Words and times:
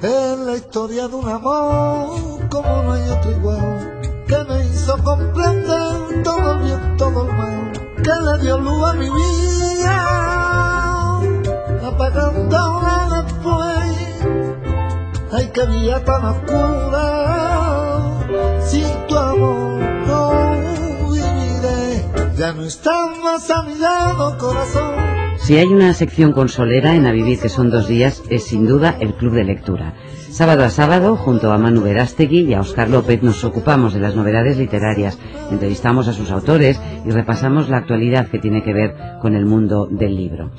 Es 0.00 0.38
la 0.38 0.54
historia 0.54 1.08
de 1.08 1.16
un 1.16 1.28
amor 1.28 2.48
como 2.48 2.82
no 2.84 2.92
hay 2.92 3.10
otro 3.10 3.32
igual, 3.32 4.00
que 4.28 4.44
me 4.44 4.64
hizo 4.66 4.96
comprender 5.02 6.22
todo 6.22 6.58
bien, 6.60 6.96
todo 6.96 7.26
el 7.26 7.36
mal, 7.36 7.72
que 7.96 8.12
le 8.12 8.38
dio 8.40 8.58
luz 8.58 8.90
a 8.90 8.92
mi 8.92 9.10
vida, 9.10 9.98
apagándola 11.84 13.24
después. 13.24 14.22
Ay, 15.32 15.48
que 15.48 15.66
vida 15.66 16.04
tan 16.04 16.26
oscura, 16.26 18.20
sin 18.64 18.86
tu 19.08 19.18
amor 19.18 19.80
no 20.06 21.10
viviré, 21.10 22.36
ya 22.36 22.52
no 22.52 22.62
estás 22.62 23.18
más 23.24 23.50
a 23.50 23.64
mi 23.64 23.74
lado, 23.74 24.38
corazón. 24.38 25.07
Si 25.48 25.56
hay 25.56 25.68
una 25.68 25.94
sección 25.94 26.32
consolera 26.32 26.94
en 26.94 27.06
Avivir 27.06 27.40
que 27.40 27.48
son 27.48 27.70
dos 27.70 27.88
días, 27.88 28.22
es 28.28 28.44
sin 28.44 28.66
duda 28.66 28.94
el 29.00 29.14
Club 29.14 29.32
de 29.32 29.44
Lectura. 29.44 29.94
Sábado 30.28 30.62
a 30.62 30.68
sábado, 30.68 31.16
junto 31.16 31.52
a 31.52 31.56
Manu 31.56 31.80
Verástegui 31.80 32.40
y 32.40 32.52
a 32.52 32.60
Oscar 32.60 32.90
López, 32.90 33.22
nos 33.22 33.42
ocupamos 33.44 33.94
de 33.94 34.00
las 34.00 34.14
novedades 34.14 34.58
literarias, 34.58 35.18
entrevistamos 35.50 36.06
a 36.06 36.12
sus 36.12 36.30
autores 36.30 36.78
y 37.06 37.10
repasamos 37.12 37.70
la 37.70 37.78
actualidad 37.78 38.28
que 38.28 38.38
tiene 38.38 38.62
que 38.62 38.74
ver 38.74 38.94
con 39.22 39.34
el 39.34 39.46
mundo 39.46 39.88
del 39.90 40.16
libro. 40.16 40.50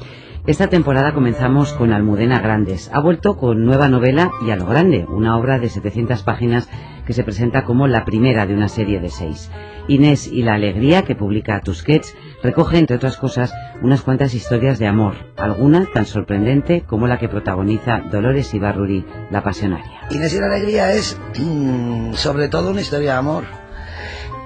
Esta 0.47 0.69
temporada 0.69 1.13
comenzamos 1.13 1.73
con 1.73 1.93
Almudena 1.93 2.39
Grandes. 2.39 2.89
Ha 2.91 2.99
vuelto 2.99 3.37
con 3.37 3.65
nueva 3.65 3.89
novela 3.89 4.31
y 4.43 4.49
a 4.49 4.55
lo 4.55 4.65
grande, 4.65 5.05
una 5.07 5.37
obra 5.37 5.59
de 5.59 5.69
700 5.69 6.23
páginas 6.23 6.67
que 7.05 7.13
se 7.13 7.23
presenta 7.23 7.63
como 7.63 7.87
la 7.87 8.05
primera 8.05 8.47
de 8.47 8.55
una 8.55 8.69
serie 8.69 8.99
de 8.99 9.09
seis. 9.09 9.51
Inés 9.87 10.25
y 10.25 10.41
la 10.41 10.55
alegría 10.55 11.03
que 11.03 11.15
publica 11.15 11.61
Tusquets 11.61 12.15
recoge, 12.43 12.77
entre 12.77 12.95
otras 12.95 13.17
cosas, 13.17 13.53
unas 13.81 14.01
cuantas 14.01 14.33
historias 14.33 14.79
de 14.79 14.87
amor, 14.87 15.15
alguna 15.37 15.87
tan 15.93 16.05
sorprendente 16.05 16.83
como 16.85 17.07
la 17.07 17.17
que 17.17 17.29
protagoniza 17.29 18.01
Dolores 18.11 18.53
Ibarruri, 18.53 19.05
la 19.31 19.43
pasionaria. 19.43 20.07
Inés 20.09 20.33
y 20.33 20.39
la 20.39 20.47
alegría 20.47 20.93
es 20.93 21.17
mm, 21.37 22.13
sobre 22.13 22.47
todo 22.47 22.71
una 22.71 22.81
historia 22.81 23.11
de 23.13 23.17
amor 23.17 23.43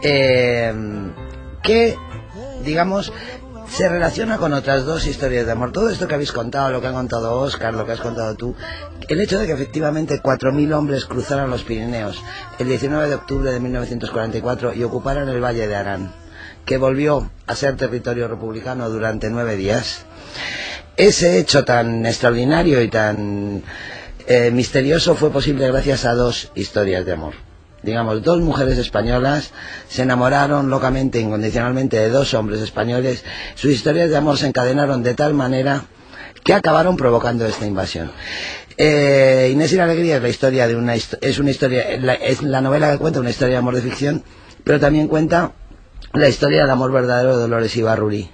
eh, 0.02 0.74
que, 1.62 1.96
digamos, 2.64 3.14
se 3.68 3.90
relaciona 3.90 4.38
con 4.38 4.54
otras 4.54 4.86
dos 4.86 5.08
historias 5.08 5.46
de 5.46 5.52
amor. 5.52 5.72
Todo 5.72 5.90
esto 5.90 6.08
que 6.08 6.14
habéis 6.14 6.32
contado, 6.32 6.70
lo 6.70 6.82
que 6.82 6.88
ha 6.88 6.94
contado 6.94 7.40
Oscar, 7.40 7.74
lo 7.74 7.86
que 7.86 7.94
has 7.94 8.02
contado 8.02 8.36
tú, 8.36 8.56
el 9.08 9.22
hecho 9.22 9.40
de 9.40 9.48
que 9.48 9.54
efectivamente 9.54 10.22
4.000 10.22 10.74
hombres 10.76 11.06
cruzaran 11.06 11.50
los 11.50 11.64
Pirineos 11.64 12.22
el 12.60 12.68
19 12.68 13.10
de 13.10 13.16
octubre 13.16 13.52
de 13.52 13.60
1944 13.60 14.74
y 14.76 14.84
ocuparan 14.84 15.28
el 15.30 15.44
Valle 15.44 15.68
de 15.68 15.76
Arán, 15.76 16.14
que 16.66 16.78
volvió 16.78 17.32
a 17.48 17.56
ser 17.56 17.76
territorio 17.76 18.28
republicano 18.28 18.90
durante 18.90 19.30
nueve 19.30 19.56
días, 19.56 20.06
ese 20.98 21.40
hecho 21.40 21.66
tan 21.66 22.06
extraordinario 22.06 22.82
y 22.82 22.90
tan 22.90 23.64
eh, 24.28 24.52
misterioso 24.52 25.16
fue 25.16 25.32
posible 25.32 25.68
gracias 25.68 26.06
a 26.06 26.14
dos 26.14 26.52
historias 26.56 27.06
de 27.06 27.14
amor 27.14 27.34
digamos, 27.84 28.24
dos 28.24 28.40
mujeres 28.40 28.78
españolas 28.78 29.52
se 29.88 30.04
enamoraron 30.04 30.70
locamente, 30.70 31.20
incondicionalmente 31.20 31.98
de 31.98 32.10
dos 32.10 32.34
hombres 32.34 32.62
españoles. 32.62 33.24
Sus 33.56 33.72
historias 33.72 34.10
de 34.10 34.18
amor 34.18 34.38
se 34.38 34.48
encadenaron 34.48 35.04
de 35.04 35.14
tal 35.14 35.34
manera 35.34 35.84
que 36.44 36.54
acabaron 36.54 36.98
provocando 36.98 37.46
esta 37.46 37.68
invasión. 37.68 38.12
Eh, 38.78 39.50
Inés 39.54 39.72
y 39.74 39.76
la 39.76 39.84
Alegría 39.84 40.16
es 40.16 40.22
la 40.24 40.30
historia 40.30 40.68
de 40.68 40.76
una 40.76 40.96
es 40.96 41.40
una 41.40 41.52
historia 41.52 41.82
es 41.82 42.42
la 42.42 42.62
novela 42.62 42.92
que 42.92 42.98
cuenta 42.98 43.20
una 43.20 43.30
historia 43.30 43.54
de 43.54 43.60
amor 43.60 43.76
de 43.76 43.82
ficción, 43.82 44.24
pero 44.64 44.80
también 44.80 45.08
cuenta 45.08 45.52
la 46.12 46.28
historia 46.28 46.62
del 46.62 46.72
amor 46.72 46.92
verdadero 46.92 47.36
de 47.36 47.42
Dolores 47.42 47.76
Ibarruri, 47.76 48.30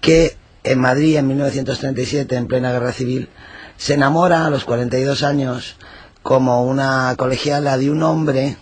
que 0.00 0.36
en 0.64 0.80
Madrid 0.80 1.16
en 1.16 1.28
1937 1.28 2.36
en 2.36 2.46
plena 2.46 2.72
guerra 2.72 2.92
civil 2.92 3.28
se 3.76 3.94
enamora 3.94 4.46
a 4.46 4.50
los 4.50 4.64
42 4.64 5.22
años 5.22 5.76
como 6.22 6.64
una 6.64 7.14
colegiala 7.16 7.78
de 7.78 7.90
un 7.90 8.02
hombre 8.02 8.56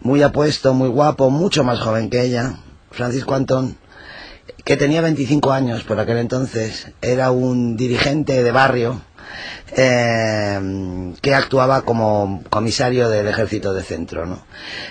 muy 0.00 0.22
apuesto, 0.22 0.74
muy 0.74 0.88
guapo, 0.88 1.30
mucho 1.30 1.64
más 1.64 1.80
joven 1.80 2.10
que 2.10 2.22
ella, 2.22 2.58
Francisco 2.90 3.34
Antón, 3.34 3.76
que 4.64 4.76
tenía 4.76 5.00
25 5.00 5.52
años 5.52 5.82
por 5.84 5.98
aquel 5.98 6.18
entonces, 6.18 6.92
era 7.02 7.30
un 7.30 7.76
dirigente 7.76 8.42
de 8.42 8.52
barrio 8.52 9.02
eh, 9.76 11.14
que 11.20 11.34
actuaba 11.34 11.82
como 11.82 12.42
comisario 12.50 13.08
del 13.08 13.28
ejército 13.28 13.72
de 13.72 13.82
centro. 13.82 14.26
¿no? 14.26 14.44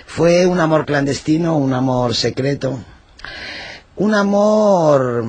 Fue 0.06 0.46
un 0.46 0.60
amor 0.60 0.86
clandestino, 0.86 1.56
un 1.56 1.72
amor 1.72 2.14
secreto, 2.14 2.78
un 3.96 4.14
amor, 4.14 5.24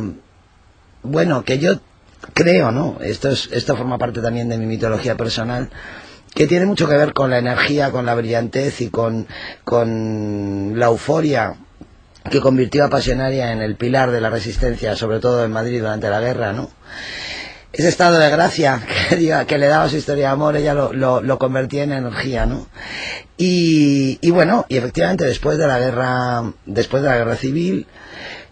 bueno, 1.03 1.43
que 1.43 1.59
yo 1.59 1.79
creo, 2.33 2.71
¿no? 2.71 2.97
Esto, 3.01 3.29
es, 3.29 3.49
esto 3.51 3.75
forma 3.75 3.97
parte 3.97 4.21
también 4.21 4.49
de 4.49 4.57
mi 4.57 4.65
mitología 4.65 5.15
personal, 5.15 5.69
que 6.33 6.47
tiene 6.47 6.65
mucho 6.65 6.87
que 6.87 6.97
ver 6.97 7.13
con 7.13 7.29
la 7.29 7.37
energía, 7.37 7.91
con 7.91 8.05
la 8.05 8.15
brillantez 8.15 8.81
y 8.81 8.89
con, 8.89 9.27
con 9.63 10.73
la 10.77 10.87
euforia 10.87 11.55
que 12.29 12.41
convirtió 12.41 12.83
a 12.83 12.89
Pasionaria 12.89 13.51
en 13.51 13.61
el 13.61 13.75
pilar 13.75 14.11
de 14.11 14.19
la 14.19 14.29
resistencia, 14.29 14.95
sobre 14.95 15.19
todo 15.19 15.45
en 15.45 15.51
Madrid 15.51 15.79
durante 15.79 16.09
la 16.09 16.19
guerra, 16.19 16.53
¿no? 16.53 16.69
Ese 17.77 17.89
estado 17.89 18.17
de 18.19 18.29
gracia 18.29 18.81
que, 19.09 19.57
le 19.57 19.67
daba 19.67 19.89
su 19.89 19.97
historia 19.97 20.27
de 20.27 20.31
amor, 20.31 20.55
ella 20.55 20.73
lo, 20.73 20.93
lo, 20.93 21.21
lo 21.21 21.37
convertía 21.37 21.83
en 21.83 21.91
energía, 21.91 22.45
¿no? 22.45 22.67
Y, 23.37 24.17
y 24.21 24.31
bueno, 24.31 24.65
y 24.69 24.77
efectivamente 24.77 25.25
después 25.25 25.57
de 25.57 25.67
la 25.67 25.77
guerra, 25.77 26.53
después 26.65 27.03
de 27.03 27.09
la 27.09 27.17
guerra 27.17 27.35
civil, 27.35 27.85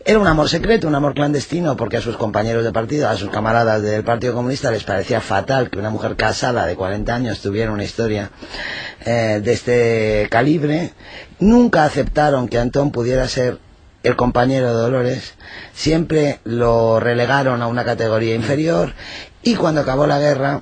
era 0.04 0.20
un 0.20 0.28
amor 0.28 0.50
secreto, 0.50 0.90
un 0.90 0.96
amor 0.96 1.14
clandestino, 1.14 1.78
porque 1.78 1.96
a 1.96 2.02
sus 2.02 2.18
compañeros 2.18 2.66
de 2.66 2.74
partido, 2.74 3.08
a 3.08 3.16
sus 3.16 3.30
camaradas 3.30 3.82
del 3.82 4.04
Partido 4.04 4.34
Comunista 4.34 4.70
les 4.70 4.84
parecía 4.84 5.22
fatal 5.22 5.70
que 5.70 5.80
una 5.80 5.90
mujer 5.90 6.18
casada 6.18 6.66
de 6.66 6.76
40 6.76 7.16
años 7.16 7.40
tuviera 7.40 7.72
una 7.72 7.86
historia 7.86 8.30
eh, 9.06 9.40
de 9.42 9.54
este 9.54 10.28
calibre. 10.30 10.92
Nunca 11.40 11.86
aceptaron 11.86 12.50
que 12.50 12.60
Antón 12.60 12.92
pudiera 12.92 13.26
ser 13.30 13.60
el 14.04 14.16
compañero 14.16 14.68
de 14.68 14.82
Dolores, 14.82 15.34
siempre 15.74 16.40
lo 16.44 17.00
relegaron 17.00 17.62
a 17.62 17.68
una 17.68 17.86
categoría 17.86 18.36
inferior 18.36 18.94
y 19.42 19.56
cuando 19.56 19.82
acabó 19.82 20.06
la 20.06 20.20
guerra, 20.20 20.62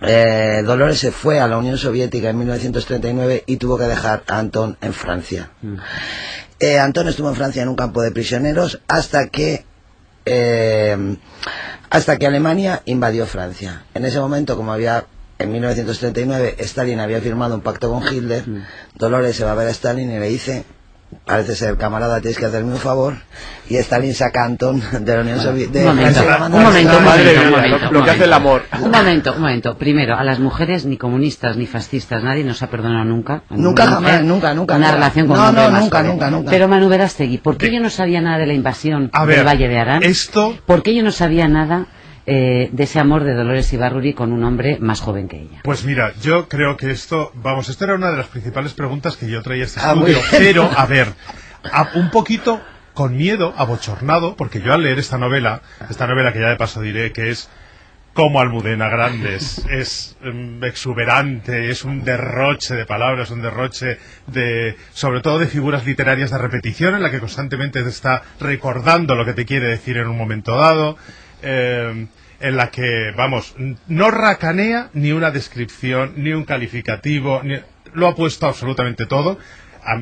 eh, 0.00 0.62
Dolores 0.64 0.98
se 0.98 1.12
fue 1.12 1.40
a 1.40 1.48
la 1.48 1.58
Unión 1.58 1.78
Soviética 1.78 2.28
en 2.28 2.38
1939 2.38 3.44
y 3.46 3.56
tuvo 3.56 3.78
que 3.78 3.84
dejar 3.84 4.24
a 4.26 4.38
Antón 4.38 4.76
en 4.80 4.92
Francia. 4.92 5.50
Mm. 5.62 5.76
Eh, 6.60 6.78
Antón 6.78 7.08
estuvo 7.08 7.28
en 7.28 7.34
Francia 7.34 7.62
en 7.62 7.68
un 7.68 7.76
campo 7.76 8.02
de 8.02 8.10
prisioneros 8.10 8.80
hasta 8.88 9.28
que 9.28 9.64
eh, 10.24 11.16
hasta 11.88 12.16
que 12.18 12.26
Alemania 12.26 12.82
invadió 12.84 13.26
Francia. 13.26 13.84
En 13.94 14.04
ese 14.04 14.18
momento, 14.18 14.56
como 14.56 14.72
había 14.72 15.06
en 15.38 15.52
1939 15.52 16.56
Stalin 16.58 16.98
había 16.98 17.20
firmado 17.20 17.54
un 17.54 17.60
pacto 17.60 17.90
con 17.90 18.02
Hitler, 18.02 18.46
mm. 18.46 18.62
Dolores 18.96 19.36
se 19.36 19.44
va 19.44 19.52
a 19.52 19.54
ver 19.54 19.68
a 19.68 19.70
Stalin 19.70 20.10
y 20.10 20.18
le 20.18 20.28
dice 20.28 20.64
parece 21.24 21.54
ser 21.54 21.76
camarada 21.76 22.20
tienes 22.20 22.38
que 22.38 22.46
hacerme 22.46 22.72
un 22.72 22.78
favor 22.78 23.14
y 23.68 23.76
Stalin 23.76 24.14
saca 24.14 24.42
a 24.42 24.46
Antón 24.46 24.82
de 25.00 25.14
la 25.14 25.20
Unión 25.22 25.40
Soviética 25.40 25.90
un 25.90 25.96
momento, 25.96 26.20
un 26.20 26.62
momento, 26.62 26.98
un 26.98 27.04
momento, 27.04 27.92
lo 27.92 28.04
que 28.04 28.10
hace 28.10 28.24
el 28.24 28.32
amor. 28.32 28.62
Un 28.80 28.90
momento, 28.90 29.32
un 29.32 29.40
momento, 29.40 29.76
primero 29.76 30.16
a 30.16 30.24
las 30.24 30.38
mujeres 30.38 30.84
ni 30.84 30.96
comunistas 30.96 31.56
ni 31.56 31.66
fascistas 31.66 32.22
nadie 32.22 32.44
nos 32.44 32.62
ha 32.62 32.68
perdonado 32.68 33.04
nunca. 33.04 33.42
Nunca 33.50 33.86
jamás, 33.86 34.22
nunca, 34.22 34.54
nunca 34.54 34.76
una 34.76 34.92
relación 34.92 35.26
con 35.26 35.36
no, 35.36 35.52
no, 35.52 35.70
nunca, 35.70 36.02
nunca, 36.02 36.30
nunca. 36.30 36.50
Pero 36.50 36.68
Manu 36.68 36.88
Verastegui, 36.88 37.38
¿por 37.38 37.56
qué 37.56 37.72
yo 37.72 37.80
no 37.80 37.90
sabía 37.90 38.20
nada 38.20 38.38
de 38.38 38.46
la 38.46 38.54
invasión 38.54 39.10
del 39.26 39.46
Valle 39.46 39.68
de 39.68 39.78
Arán? 39.78 40.02
esto 40.02 40.56
¿por 40.66 40.82
qué 40.82 40.94
yo 40.94 41.02
no 41.02 41.12
sabía 41.12 41.48
nada 41.48 41.86
eh, 42.26 42.68
de 42.72 42.84
ese 42.84 42.98
amor 42.98 43.24
de 43.24 43.34
Dolores 43.34 43.72
Ibarruri 43.72 44.12
con 44.12 44.32
un 44.32 44.42
hombre 44.44 44.78
más 44.80 45.00
joven 45.00 45.28
que 45.28 45.40
ella. 45.40 45.60
Pues 45.62 45.84
mira, 45.84 46.12
yo 46.20 46.48
creo 46.48 46.76
que 46.76 46.90
esto, 46.90 47.30
vamos, 47.34 47.68
esta 47.68 47.84
era 47.84 47.94
una 47.94 48.10
de 48.10 48.16
las 48.16 48.26
principales 48.26 48.74
preguntas 48.74 49.16
que 49.16 49.28
yo 49.28 49.42
traía 49.42 49.62
a 49.62 49.66
este 49.66 49.80
ah, 49.80 49.94
estudio, 49.94 50.18
pero 50.32 50.70
a 50.76 50.86
ver, 50.86 51.08
un 51.94 52.10
poquito 52.10 52.60
con 52.94 53.16
miedo, 53.16 53.54
abochornado, 53.56 54.36
porque 54.36 54.60
yo 54.60 54.72
al 54.72 54.82
leer 54.82 54.98
esta 54.98 55.18
novela, 55.18 55.62
esta 55.88 56.06
novela 56.06 56.32
que 56.32 56.40
ya 56.40 56.48
de 56.48 56.56
paso 56.56 56.80
diré 56.80 57.12
que 57.12 57.30
es 57.30 57.48
como 58.16 58.40
Almudena 58.40 58.88
Grandes, 58.88 59.64
es 59.70 60.16
um, 60.24 60.64
exuberante, 60.64 61.70
es 61.70 61.84
un 61.84 62.02
derroche 62.02 62.74
de 62.74 62.86
palabras, 62.86 63.30
un 63.30 63.42
derroche 63.42 63.98
de, 64.26 64.76
sobre 64.94 65.20
todo 65.20 65.38
de 65.38 65.46
figuras 65.46 65.84
literarias 65.84 66.30
de 66.30 66.38
repetición 66.38 66.94
en 66.94 67.02
la 67.02 67.10
que 67.10 67.20
constantemente 67.20 67.82
te 67.82 67.90
está 67.90 68.22
recordando 68.40 69.14
lo 69.14 69.26
que 69.26 69.34
te 69.34 69.44
quiere 69.44 69.68
decir 69.68 69.98
en 69.98 70.08
un 70.08 70.16
momento 70.16 70.56
dado. 70.56 70.96
Eh, 71.42 72.06
en 72.40 72.56
la 72.56 72.70
que, 72.70 73.12
vamos, 73.16 73.54
no 73.88 74.10
racanea 74.10 74.90
ni 74.92 75.12
una 75.12 75.30
descripción, 75.30 76.14
ni 76.16 76.32
un 76.32 76.44
calificativo, 76.44 77.42
lo 77.94 78.06
ha 78.06 78.14
puesto 78.14 78.46
absolutamente 78.46 79.06
todo. 79.06 79.38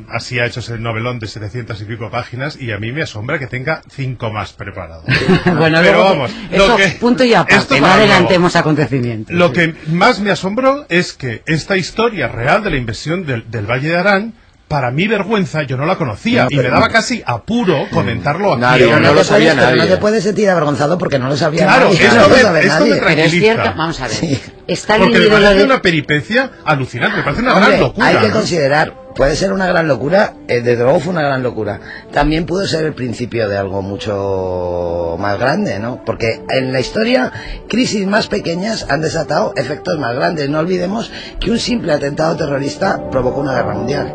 Así 0.08 0.38
ha 0.38 0.46
hecho 0.46 0.60
ese 0.60 0.78
novelón 0.78 1.19
de 1.19 1.26
700 1.26 1.78
y 1.82 1.84
pico 1.84 2.10
páginas 2.10 2.56
y 2.58 2.72
a 2.72 2.78
mí 2.78 2.90
me 2.90 3.02
asombra 3.02 3.38
que 3.38 3.46
tenga 3.46 3.82
cinco 3.90 4.32
más 4.32 4.54
preparados. 4.54 5.04
bueno, 5.58 5.78
pero 5.82 6.02
vamos, 6.02 6.31
lo 6.50 6.75
que, 6.75 6.88
punto 6.98 7.22
y 7.22 7.34
aparte, 7.34 7.82
no 7.82 7.86
adelantemos 7.88 8.56
acontecimientos. 8.56 9.36
Lo 9.36 9.52
que 9.52 9.75
más 9.88 10.20
me 10.20 10.31
asombró 10.31 10.86
es 10.88 11.12
que 11.12 11.42
esta 11.44 11.76
historia 11.76 12.28
real 12.28 12.64
de 12.64 12.70
la 12.70 12.76
invasión 12.78 13.26
del, 13.26 13.50
del 13.50 13.70
Valle 13.70 13.90
de 13.90 13.98
Arán 13.98 14.34
para 14.69 14.90
mi 14.90 15.06
vergüenza, 15.06 15.62
yo 15.62 15.76
no 15.76 15.84
la 15.87 15.96
conocía 15.96 16.44
No, 16.44 16.49
y 16.50 16.56
me 16.56 16.62
daba 16.69 16.88
casi 16.88 17.22
apuro 17.25 17.87
comentarlo 17.93 18.52
aquí. 18.55 18.61
Nadie, 18.62 18.87
no 18.93 19.12
lo 19.12 19.19
te 19.20 19.25
sabía 19.25 19.50
pero 19.55 19.66
nadie. 19.66 19.76
No 19.82 19.87
te 19.87 19.96
puedes 19.99 20.25
sentir 20.25 20.49
avergonzado 20.50 20.99
porque 20.99 21.19
no 21.19 21.28
lo 21.28 21.37
sabía 21.37 21.64
Claro, 21.66 21.87
nadie. 21.90 22.05
esto 22.06 22.16
no 22.20 22.22
lo 22.28 22.34
me- 22.34 22.40
sabe 22.43 22.61
esto 22.66 22.72
me 22.84 22.88
nadie. 22.90 23.00
tra- 23.02 23.06
Pero 23.06 23.22
es 23.22 23.31
cierto, 23.32 23.72
vamos 23.76 24.00
a 24.00 24.08
ver. 24.08 24.16
Sí. 24.16 24.43
Está 24.66 24.96
Porque 24.96 25.19
me 25.19 25.26
parece 25.28 25.55
de... 25.56 25.64
una 25.64 25.82
peripecia 25.82 26.50
alucinante, 26.64 27.19
me 27.19 27.22
parece 27.22 27.43
una 27.43 27.52
Hombre, 27.56 27.69
gran 27.72 27.81
locura. 27.81 28.06
hay 28.06 28.16
que 28.16 28.31
considerar, 28.31 28.94
puede 29.14 29.37
ser 29.37 29.52
una 29.52 29.66
gran 29.66 29.87
locura, 29.87 30.32
eh, 30.49 30.62
desde 30.62 30.82
luego 30.82 31.00
fue 31.00 31.12
una 31.12 31.20
gran 31.22 31.43
locura. 31.43 31.81
También 32.12 32.46
pudo 32.46 32.67
ser 32.67 32.87
el 32.87 32.94
principio 32.94 33.46
de 33.50 33.58
algo 33.58 33.82
mucho 33.82 35.17
más 35.20 35.38
grande, 35.38 35.78
¿no? 35.78 36.02
Porque 36.06 36.40
en 36.49 36.72
la 36.72 36.81
historia, 36.81 37.31
crisis 37.69 38.06
más 38.06 38.28
pequeñas 38.28 38.87
han 38.88 39.02
desatado 39.02 39.52
efectos 39.56 39.99
más 39.99 40.14
grandes. 40.14 40.49
No 40.49 40.60
olvidemos 40.60 41.12
que 41.40 41.50
un 41.50 41.58
simple 41.58 41.93
atentado 41.93 42.34
terrorista 42.37 43.10
provocó 43.10 43.40
una 43.40 43.55
guerra 43.55 43.75
mundial. 43.75 44.14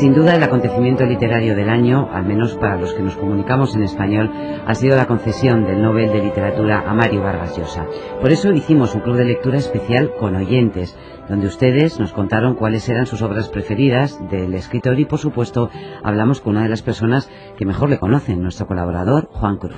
Sin 0.00 0.14
duda 0.14 0.34
el 0.34 0.42
acontecimiento 0.42 1.04
literario 1.04 1.54
del 1.54 1.68
año, 1.68 2.08
al 2.10 2.24
menos 2.24 2.54
para 2.54 2.78
los 2.78 2.94
que 2.94 3.02
nos 3.02 3.16
comunicamos 3.16 3.76
en 3.76 3.82
español, 3.82 4.32
ha 4.66 4.74
sido 4.74 4.96
la 4.96 5.06
concesión 5.06 5.66
del 5.66 5.82
Nobel 5.82 6.10
de 6.10 6.22
Literatura 6.22 6.84
a 6.86 6.94
Mario 6.94 7.20
Vargas 7.20 7.54
Llosa. 7.58 7.84
Por 8.18 8.32
eso 8.32 8.50
hicimos 8.50 8.94
un 8.94 9.02
club 9.02 9.16
de 9.16 9.26
lectura 9.26 9.58
especial 9.58 10.10
con 10.18 10.36
oyentes, 10.36 10.96
donde 11.28 11.48
ustedes 11.48 12.00
nos 12.00 12.14
contaron 12.14 12.54
cuáles 12.54 12.88
eran 12.88 13.04
sus 13.04 13.20
obras 13.20 13.48
preferidas 13.48 14.18
del 14.30 14.54
escritor 14.54 14.98
y 14.98 15.04
por 15.04 15.18
supuesto 15.18 15.68
hablamos 16.02 16.40
con 16.40 16.52
una 16.52 16.62
de 16.62 16.70
las 16.70 16.80
personas 16.80 17.28
que 17.58 17.66
mejor 17.66 17.90
le 17.90 17.98
conocen, 17.98 18.42
nuestro 18.42 18.66
colaborador 18.66 19.28
Juan 19.34 19.58
Cruz. 19.58 19.76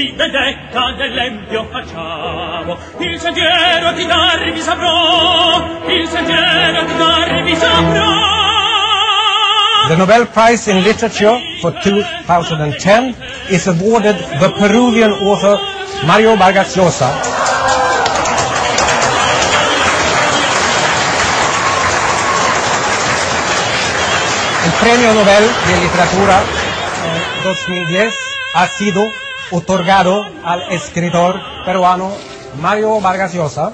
Si 0.00 0.14
facciamo, 1.70 2.78
il 2.98 3.20
sentiero 3.20 3.92
di 3.92 4.06
darvi 4.06 4.60
saprò, 4.60 5.62
il 5.88 6.08
sentiero 6.08 6.84
di 6.84 6.96
darvi 6.96 7.54
saprò. 7.56 8.38
The 9.88 9.96
Nobel 9.96 10.28
Prize 10.28 10.70
in 10.70 10.82
Literature 10.82 11.38
for 11.60 11.72
2010 11.82 13.14
is 13.48 13.66
awarded 13.66 14.16
the 14.38 14.50
Peruvian 14.50 15.10
author 15.10 15.58
Mario 16.04 16.36
Vargas 16.36 16.76
Llosa. 16.76 17.10
El 24.64 24.72
Premio 24.78 25.12
Nobel 25.12 25.50
de 25.66 25.76
Literatura 25.80 26.40
eh, 26.40 27.42
2010 27.42 28.14
ha 28.54 28.66
sido 28.66 29.10
otorgado 29.50 30.24
al 30.44 30.62
escritor 30.72 31.40
peruano 31.64 32.12
Mario 32.60 33.00
Vargas 33.00 33.34
Llosa 33.34 33.72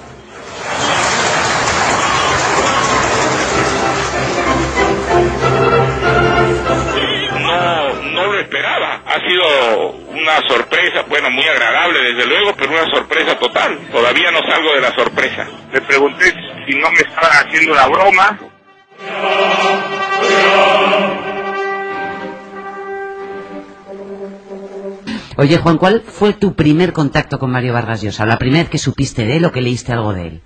no, 7.39 7.93
no 8.11 8.25
lo 8.25 8.39
esperaba. 8.39 9.01
Ha 9.05 9.19
sido 9.27 9.91
una 10.09 10.41
sorpresa, 10.47 11.03
bueno, 11.07 11.29
muy 11.31 11.47
agradable 11.47 11.99
desde 11.99 12.25
luego, 12.27 12.53
pero 12.57 12.71
una 12.71 12.89
sorpresa 12.91 13.37
total. 13.37 13.79
Todavía 13.91 14.31
no 14.31 14.39
salgo 14.41 14.73
de 14.73 14.81
la 14.81 14.93
sorpresa. 14.93 15.47
Le 15.71 15.81
pregunté 15.81 16.33
si 16.67 16.77
no 16.77 16.89
me 16.91 16.99
estaban 16.99 17.47
haciendo 17.47 17.73
una 17.73 17.87
broma. 17.87 18.39
Oye 25.37 25.57
Juan, 25.57 25.77
¿cuál 25.77 26.01
fue 26.01 26.33
tu 26.33 26.55
primer 26.55 26.93
contacto 26.93 27.37
con 27.37 27.51
Mario 27.51 27.73
Vargas 27.73 28.01
Llosa? 28.01 28.25
La 28.25 28.37
primera 28.37 28.63
vez 28.63 28.69
que 28.71 28.77
supiste 28.79 29.25
de 29.25 29.37
él 29.37 29.45
o 29.45 29.51
que 29.51 29.61
leíste 29.61 29.91
algo 29.93 30.13
de 30.13 30.27
él. 30.27 30.41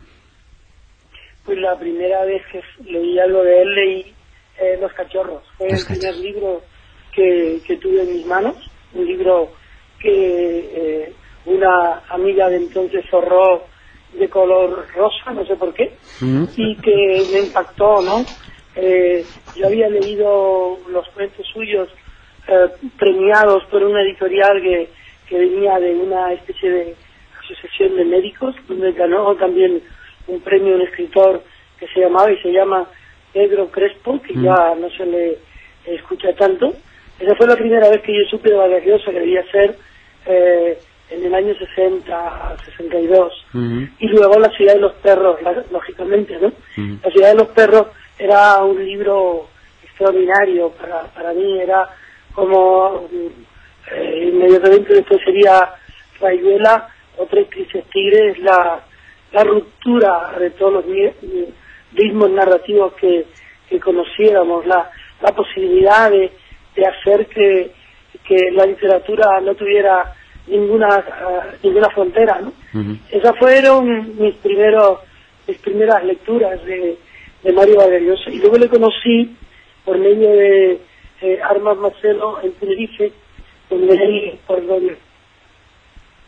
Pues 1.46 1.58
la 1.60 1.78
primera 1.80 2.26
vez 2.26 2.42
que 2.52 2.62
leí 2.84 3.18
algo 3.20 3.42
de 3.44 3.62
él 3.62 3.74
leí 3.76 4.14
eh, 4.60 4.78
Los 4.82 4.92
Cachorros. 4.94 5.44
Fue 5.58 5.70
Los 5.72 5.90
el 5.90 5.98
primer 5.98 6.16
libro 6.18 6.62
que, 7.14 7.62
que 7.66 7.78
tuve 7.78 8.02
en 8.04 8.14
mis 8.14 8.26
manos, 8.26 8.56
un 8.94 9.06
libro 9.06 9.54
que 10.00 10.10
eh, 11.04 11.14
una 11.46 12.04
amiga 12.10 12.50
de 12.50 12.58
entonces 12.58 13.06
forró 13.10 13.64
de 14.14 14.30
color 14.30 14.88
rosa, 14.94 15.32
no 15.34 15.46
sé 15.46 15.56
por 15.56 15.74
qué, 15.74 15.96
Mm. 16.20 16.44
y 16.58 16.76
que 16.76 17.24
me 17.34 17.40
impactó, 17.40 18.02
¿no? 18.02 18.24
Eh, 18.76 19.26
yo 19.56 19.68
había 19.68 19.90
leído 19.90 20.78
los 20.90 21.08
cuentos 21.10 21.46
suyos 21.54 21.90
eh, 22.48 22.68
premiados 22.98 23.64
por 23.66 23.84
una 23.84 24.02
editorial 24.02 24.62
que, 24.62 24.90
que 25.28 25.38
venía 25.40 25.80
de 25.80 25.94
una 25.96 26.34
especie 26.34 26.70
de 26.70 26.96
asociación 27.44 27.96
de 27.96 28.06
médicos, 28.06 28.56
donde 28.68 28.92
ganó 28.94 29.36
también 29.36 29.82
un 30.28 30.40
premio 30.42 30.76
un 30.76 30.82
escritor 30.82 31.44
que 31.80 31.88
se 31.88 32.00
llamaba 32.02 32.32
y 32.32 32.38
se 32.42 32.52
llama 32.52 32.88
Pedro 33.34 33.68
Crespo, 33.70 34.22
que 34.22 34.34
ya 34.36 34.76
no 34.76 34.90
se 34.92 35.06
le 35.06 35.38
escucha 35.86 36.34
tanto. 36.36 36.74
Esa 37.20 37.36
fue 37.36 37.48
la 37.48 37.56
primera 37.56 37.90
vez 37.90 38.02
que 38.02 38.14
yo 38.14 38.30
supe 38.30 38.50
de 38.50 38.56
Vargas 38.58 38.84
que 39.06 39.12
debía 39.12 39.44
ser 39.52 39.78
eh, 40.26 40.78
en 41.10 41.26
el 41.26 41.34
año 41.34 41.54
60, 41.56 42.58
62 42.66 43.46
Ujú. 43.54 43.88
y 44.00 44.08
luego 44.08 44.40
La 44.40 44.50
ciudad 44.52 44.76
de 44.76 44.80
los 44.82 44.94
perros, 44.94 45.42
la- 45.42 45.64
lógicamente, 45.72 46.38
¿no? 46.40 46.48
Ujú. 46.48 47.00
La 47.04 47.12
ciudad 47.12 47.30
de 47.32 47.36
los 47.36 47.48
perros 47.50 47.88
era 48.18 48.64
un 48.64 48.84
libro 48.86 49.48
extraordinario 49.84 50.70
para, 50.72 51.04
para 51.14 51.34
mí, 51.34 51.60
era 51.60 51.88
como 52.34 53.08
eh, 53.92 54.30
inmediatamente 54.34 54.94
después 54.94 55.20
sería 55.24 55.74
Rayuela 56.20 56.90
o 57.18 57.26
Tres 57.26 57.48
Crisis 57.50 57.84
Tigres, 57.92 58.40
la, 58.40 58.80
la 59.32 59.44
ruptura 59.44 60.34
de 60.40 60.50
todos 60.52 60.74
los 60.74 60.86
ritmos 61.94 62.30
narrativos 62.32 62.94
que, 62.94 63.26
que 63.70 63.80
conociéramos, 63.80 64.66
la, 64.66 64.90
la 65.22 65.32
posibilidad 65.34 66.10
de, 66.10 66.32
de 66.76 66.86
hacer 66.86 67.28
que, 67.28 67.72
que 68.24 68.52
la 68.52 68.66
literatura 68.66 69.40
no 69.42 69.56
tuviera 69.56 70.14
ninguna 70.48 71.06
ninguna 71.62 71.90
frontera, 71.90 72.42
¿no? 72.42 72.52
Esas 73.12 73.38
fueron 73.38 74.18
mis 74.18 74.36
primeros 74.36 75.00
mis 75.48 75.58
primeras 75.58 76.04
lecturas 76.04 76.64
de, 76.66 76.98
de 77.44 77.54
Mario 77.54 77.78
Vargas 77.78 78.02
Llosa. 78.02 78.30
Y 78.32 78.40
luego 78.40 78.58
le 78.58 78.68
conocí 78.70 79.36
por 79.86 79.98
medio 79.98 80.30
de 80.30 80.80
eh, 81.22 81.40
Armas 81.42 81.78
Marcelo 81.78 82.40
en 82.42 82.54
Tenerife, 82.54 83.12
donde 83.70 84.40
por 84.48 84.66
donde 84.66 84.98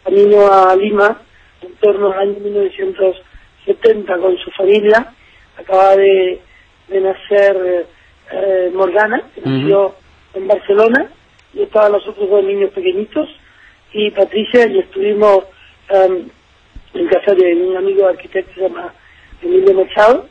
camino 0.04 0.51
a 0.51 0.75
Lima, 0.75 1.22
en 1.62 1.74
torno 1.75 2.12
al 2.12 2.19
año 2.19 2.40
1970 2.40 4.17
con 4.17 4.38
su 4.38 4.51
familia, 4.51 5.13
acaba 5.58 5.96
de, 5.96 6.41
de 6.88 7.01
nacer 7.01 7.88
eh, 8.32 8.72
Morgana, 8.74 9.29
que 9.34 9.41
nació 9.41 9.96
en 10.34 10.48
Barcelona, 10.48 11.10
y 11.53 11.62
estaban 11.63 11.91
los 11.94 12.08
otros 12.08 12.29
dos 12.29 12.44
niños 12.44 12.72
pequeñitos, 12.72 13.29
y 13.94 14.10
Patricia, 14.12 14.67
y 14.67 14.79
estuvimos 14.79 15.46
em, 15.89 16.27
en 16.94 17.08
casa 17.08 17.34
de 17.36 17.56
un 17.56 17.77
amigo 17.77 18.08
arquitecto 18.08 18.53
que 18.53 18.62
se 18.62 18.67
llama 18.67 18.94
Emilio 19.41 19.74
Machado, 19.74 20.27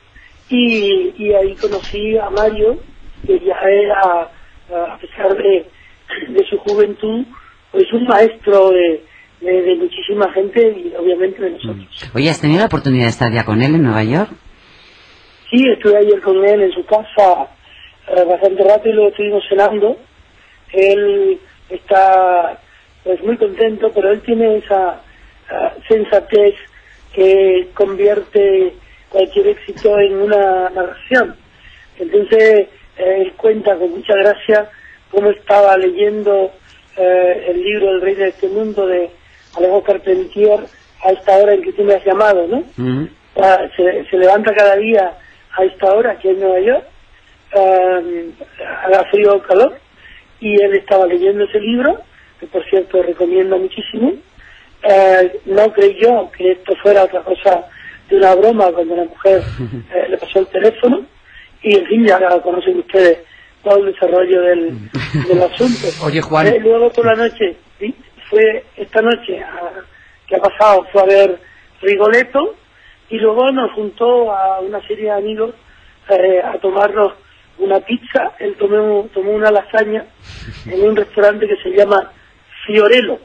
y, 0.48 1.14
y 1.16 1.32
ahí 1.32 1.54
conocí 1.56 2.16
a 2.18 2.28
Mario, 2.30 2.78
que 3.26 3.38
ya 3.40 3.56
era, 3.60 4.30
a 4.74 4.98
pesar 4.98 5.36
de, 5.36 5.66
de 6.28 6.46
su 6.48 6.58
juventud, 6.58 7.24
pues 7.70 7.92
un 7.92 8.04
maestro 8.04 8.70
de, 8.70 9.02
de, 9.40 9.62
de 9.62 9.74
muchísima 9.76 10.32
gente 10.32 10.60
y 10.60 10.94
obviamente 10.96 11.42
de 11.42 11.50
nosotros. 11.50 12.10
Oye, 12.14 12.30
¿has 12.30 12.40
tenido 12.40 12.60
la 12.60 12.66
oportunidad 12.66 13.04
de 13.04 13.10
estar 13.10 13.32
ya 13.32 13.44
con 13.44 13.62
él 13.62 13.74
en 13.74 13.82
Nueva 13.82 14.04
York? 14.04 14.30
Sí, 15.50 15.62
estuve 15.68 15.98
ayer 15.98 16.20
con 16.20 16.44
él 16.44 16.62
en 16.62 16.72
su 16.72 16.84
casa 16.86 17.48
eh, 18.08 18.24
bastante 18.24 18.62
rato 18.64 18.88
y 18.88 18.92
luego 18.92 19.10
estuvimos 19.10 19.42
cenando. 19.48 19.96
Él 20.72 21.38
está 21.68 22.58
pues 23.04 23.22
muy 23.22 23.36
contento, 23.36 23.90
pero 23.94 24.10
él 24.10 24.22
tiene 24.22 24.58
esa 24.58 25.02
ah, 25.50 25.72
sensatez 25.88 26.54
que 27.12 27.68
convierte 27.74 28.74
cualquier 29.08 29.48
éxito 29.48 29.98
en 29.98 30.14
una 30.22 30.70
narración. 30.70 31.36
Entonces, 31.98 32.68
él 33.02 33.32
cuenta 33.36 33.76
con 33.76 33.90
mucha 33.90 34.14
gracia 34.14 34.70
cómo 35.10 35.30
estaba 35.30 35.76
leyendo 35.76 36.50
eh, 36.96 37.46
el 37.48 37.62
libro 37.62 37.90
El 37.90 38.00
Rey 38.00 38.14
de 38.14 38.28
este 38.28 38.48
Mundo 38.48 38.86
de 38.86 39.10
Alejo 39.56 39.82
Carpentier 39.82 40.60
a 41.04 41.10
esta 41.10 41.36
hora 41.36 41.54
en 41.54 41.62
que 41.62 41.72
tú 41.72 41.84
me 41.84 41.94
has 41.94 42.04
llamado, 42.04 42.46
¿no? 42.46 42.64
Ah, 43.36 43.58
se, 43.76 44.04
se 44.08 44.16
levanta 44.16 44.54
cada 44.54 44.76
día 44.76 45.12
a 45.56 45.64
esta 45.64 45.92
hora 45.92 46.12
aquí 46.12 46.28
en 46.28 46.40
Nueva 46.40 46.60
York, 46.60 46.84
haga 48.84 49.04
frío 49.10 49.36
o 49.36 49.42
calor, 49.42 49.78
y 50.40 50.60
él 50.62 50.74
estaba 50.74 51.06
leyendo 51.06 51.44
ese 51.44 51.60
libro, 51.60 52.00
que 52.40 52.46
por 52.46 52.64
cierto 52.68 53.02
recomiendo 53.02 53.58
muchísimo. 53.58 54.14
Ah, 54.84 55.22
no 55.46 55.72
creyó 55.72 56.30
que 56.36 56.52
esto 56.52 56.74
fuera 56.82 57.04
otra 57.04 57.22
cosa 57.22 57.66
de 58.08 58.16
una 58.16 58.34
broma 58.34 58.72
cuando 58.72 58.96
la 58.96 59.04
mujer 59.04 59.42
eh, 59.94 60.06
le 60.08 60.18
pasó 60.18 60.40
el 60.40 60.46
teléfono 60.46 61.06
y 61.62 61.76
en 61.76 61.86
fin 61.86 62.06
ya 62.06 62.18
conocen 62.42 62.78
ustedes 62.78 63.18
todo 63.62 63.78
el 63.78 63.92
desarrollo 63.92 64.42
del, 64.42 64.78
del 65.28 65.42
asunto. 65.42 65.86
Oye, 66.04 66.20
Juan. 66.20 66.46
Eh, 66.48 66.58
luego 66.60 66.90
por 66.90 67.06
la 67.06 67.14
noche, 67.14 67.56
fue 68.28 68.64
esta 68.76 69.00
noche 69.02 69.40
a- 69.42 69.82
que 70.26 70.36
ha 70.36 70.40
pasado, 70.40 70.86
fue 70.92 71.02
a 71.02 71.06
ver 71.06 71.38
Rigoletto 71.80 72.56
y 73.10 73.18
luego 73.18 73.50
nos 73.52 73.72
juntó 73.72 74.32
a 74.32 74.60
una 74.60 74.80
serie 74.86 75.04
de 75.04 75.10
amigos 75.10 75.54
eh, 76.08 76.40
a 76.42 76.58
tomarnos 76.58 77.12
una 77.58 77.78
pizza. 77.80 78.32
Él 78.38 78.56
tomó, 78.58 79.08
tomó 79.12 79.32
una 79.32 79.50
lasaña 79.50 80.04
en 80.66 80.82
un 80.88 80.96
restaurante 80.96 81.46
que 81.46 81.56
se 81.62 81.70
llama 81.76 82.10
Fiorello. 82.66 83.18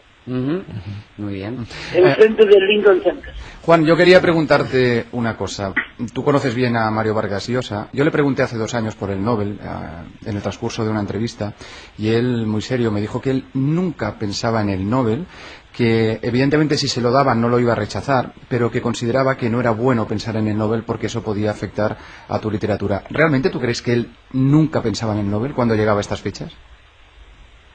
Muy 1.18 1.34
bien. 1.34 1.66
enfrente 1.94 2.46
del 2.46 2.68
Lincoln 2.68 3.02
Center. 3.02 3.34
Juan, 3.64 3.86
yo 3.86 3.98
quería 3.98 4.22
preguntarte 4.22 5.08
una 5.12 5.36
cosa. 5.36 5.74
Tú 6.14 6.24
conoces 6.24 6.54
bien 6.54 6.78
a 6.78 6.90
Mario 6.92 7.16
Vargas 7.16 7.48
Llosa. 7.48 7.90
Yo 7.92 8.06
le 8.06 8.12
pregunté 8.12 8.44
hace 8.44 8.56
dos 8.56 8.74
años 8.76 8.96
por 8.96 9.10
el 9.10 9.24
Nobel 9.24 9.60
ah, 9.64 10.04
en 10.24 10.36
el 10.36 10.42
transcurso 10.42 10.84
de 10.86 10.92
una 10.92 11.00
entrevista 11.00 11.54
y 11.98 12.10
él, 12.10 12.46
muy 12.46 12.62
serio, 12.62 12.92
me 12.92 13.02
dijo 13.02 13.20
que 13.20 13.32
él 13.32 13.46
nunca 13.54 14.20
pensaba 14.20 14.62
en 14.62 14.70
el 14.70 14.88
Nobel, 14.88 15.26
que 15.74 16.20
evidentemente 16.22 16.78
si 16.78 16.88
se 16.88 17.02
lo 17.02 17.12
daban 17.12 17.42
no 17.42 17.50
lo 17.50 17.60
iba 17.60 17.74
a 17.74 17.76
rechazar, 17.76 18.34
pero 18.48 18.70
que 18.70 18.82
consideraba 18.82 19.38
que 19.38 19.50
no 19.50 19.60
era 19.60 19.72
bueno 19.72 20.08
pensar 20.08 20.38
en 20.38 20.48
el 20.48 20.58
Nobel 20.58 20.84
porque 20.84 21.08
eso 21.08 21.24
podía 21.24 21.50
afectar 21.50 21.98
a 22.30 22.40
tu 22.40 22.52
literatura. 22.52 23.04
¿Realmente 23.10 23.50
tú 23.50 23.60
crees 23.60 23.82
que 23.82 23.94
él 23.94 24.16
nunca 24.34 24.84
pensaba 24.84 25.14
en 25.14 25.20
el 25.20 25.32
Nobel 25.32 25.54
cuando 25.54 25.76
llegaba 25.76 26.00
a 26.00 26.02
estas 26.02 26.22
fechas? 26.22 26.54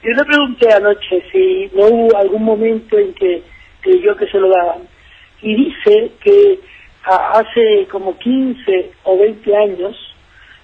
Yo 0.03 0.11
le 0.11 0.25
pregunté 0.25 0.73
anoche 0.73 1.23
si 1.31 1.71
no 1.73 1.85
hubo 1.85 2.17
algún 2.17 2.43
momento 2.43 2.97
en 2.97 3.13
que 3.13 3.41
creyó 3.79 4.17
que 4.17 4.27
se 4.27 4.37
lo 4.37 4.49
daban. 4.49 4.81
Y 5.41 5.55
dice 5.55 6.11
que 6.21 6.59
hace 7.05 7.87
como 7.89 8.17
15 8.17 8.91
o 9.03 9.17
20 9.17 9.55
años 9.55 9.95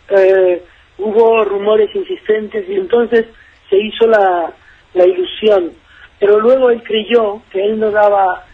eh, 0.09 0.61
hubo 0.97 1.45
rumores 1.45 1.89
insistentes 1.95 2.67
y 2.67 2.75
entonces 2.75 3.27
se 3.69 3.77
hizo 3.77 4.07
la, 4.07 4.51
la 4.93 5.05
ilusión. 5.05 5.71
Pero 6.19 6.41
luego 6.41 6.69
él 6.69 6.83
creyó 6.83 7.41
que 7.49 7.63
él 7.63 7.79
no 7.79 7.91
daba 7.91 8.45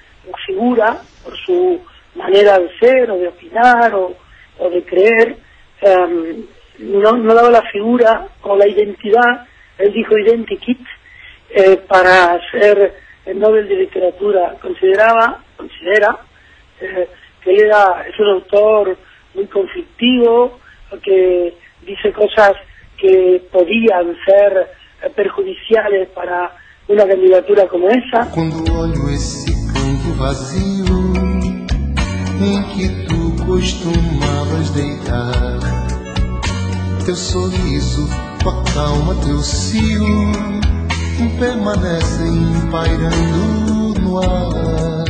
figura 0.46 1.00
por 1.24 1.36
su 1.38 1.82
manera 2.14 2.60
de 2.60 2.70
ser 2.78 3.10
o 3.10 3.18
de 3.18 3.28
opinar 3.28 3.96
o, 3.96 4.16
o 4.60 4.70
de 4.70 4.84
creer, 4.84 5.38
em, 5.82 6.46
no, 6.78 7.14
no 7.14 7.34
daba 7.34 7.50
la 7.50 7.64
figura 7.72 8.28
o 8.44 8.56
la 8.56 8.68
identidad, 8.68 9.48
él 9.78 9.94
dijo 9.94 10.18
identikit, 10.18 10.80
eh, 11.50 11.78
para 11.88 12.40
ser 12.52 12.94
el 13.26 13.40
Nobel 13.40 13.68
de 13.68 13.76
Literatura. 13.76 14.56
Consideraba, 14.62 15.44
considera, 15.58 16.20
eh, 16.82 17.10
que 17.44 17.52
él 17.52 17.62
era, 17.66 18.06
es 18.08 18.20
un 18.20 18.30
autor 18.30 18.98
muy 19.34 19.48
conflictivo, 19.48 20.60
que 21.04 21.54
dice 21.86 22.14
cosas 22.14 22.54
que 22.98 23.42
podían 23.52 24.16
ser 24.26 24.72
perjudiciales 25.14 26.08
para 26.10 26.52
una 26.88 27.06
candidatura 27.06 27.68
como 27.68 27.90
esa. 27.90 28.30
Quando 28.32 28.74
olho 28.74 29.10
esse 29.10 29.52
canto 29.74 30.14
vazio 30.18 30.86
em 32.42 32.64
que 32.74 32.88
tu 33.08 33.46
costumavas 33.46 34.70
deitar, 34.72 35.60
teu 37.06 37.16
sorriso, 37.16 38.08
tua 38.46 38.62
calma, 38.76 39.16
teu 39.16 39.42
cio 39.42 40.06
permanecem 41.40 42.70
pairando 42.72 44.00
no 44.00 44.20
ar. 44.20 45.06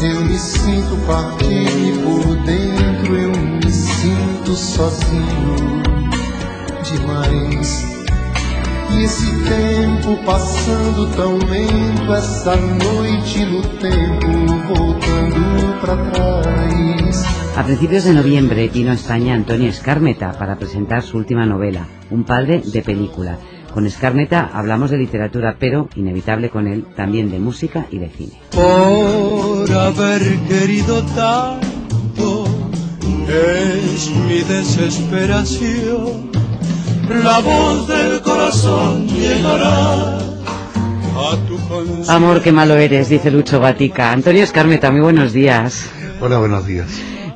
Eu 0.00 0.20
me 0.20 0.38
sinto 0.38 0.96
partir 1.04 1.98
por 2.04 2.36
dentro, 2.44 3.16
eu 3.16 3.32
me 3.32 3.72
sinto 3.72 4.54
sozinho 4.54 5.82
demais. 6.84 7.82
E 8.92 9.02
esse 9.02 9.26
tempo 9.42 10.22
passando 10.24 11.10
tão 11.16 11.38
lento, 11.38 12.14
essa 12.14 12.54
noite 12.54 13.44
no 13.46 13.62
tempo 13.62 14.28
voltando 14.68 15.80
pra 15.80 15.96
trás. 15.96 17.43
A 17.56 17.62
principios 17.64 18.04
de 18.04 18.14
noviembre 18.14 18.68
vino 18.68 18.90
a 18.90 18.94
España 18.94 19.34
Antonio 19.34 19.68
Escármeta 19.68 20.32
para 20.32 20.56
presentar 20.56 21.02
su 21.02 21.16
última 21.16 21.46
novela, 21.46 21.86
Un 22.10 22.24
padre 22.24 22.62
de 22.64 22.82
película. 22.82 23.38
Con 23.72 23.86
Escármeta 23.86 24.50
hablamos 24.52 24.90
de 24.90 24.98
literatura, 24.98 25.56
pero, 25.58 25.88
inevitable 25.94 26.50
con 26.50 26.66
él, 26.66 26.84
también 26.96 27.30
de 27.30 27.38
música 27.38 27.86
y 27.90 27.98
de 27.98 28.10
cine. 28.10 28.32
por 28.50 29.72
haber 29.72 30.22
querido 30.48 31.02
tanto 31.14 32.44
es 33.28 34.10
mi 34.10 34.40
desesperación 34.42 36.30
la 37.08 37.38
voz 37.40 37.86
del 37.86 38.22
corazón 38.22 39.06
llegará 39.08 40.18
a 40.18 41.36
tu 41.46 42.10
Amor, 42.10 42.42
qué 42.42 42.50
malo 42.50 42.74
eres, 42.74 43.08
dice 43.08 43.30
Lucho 43.30 43.60
Gatica. 43.60 44.10
Antonio 44.10 44.42
Escármeta, 44.42 44.90
muy 44.90 45.02
buenos 45.02 45.32
días. 45.32 45.90
Hola, 46.20 46.38
buenos 46.38 46.66
días. 46.66 46.88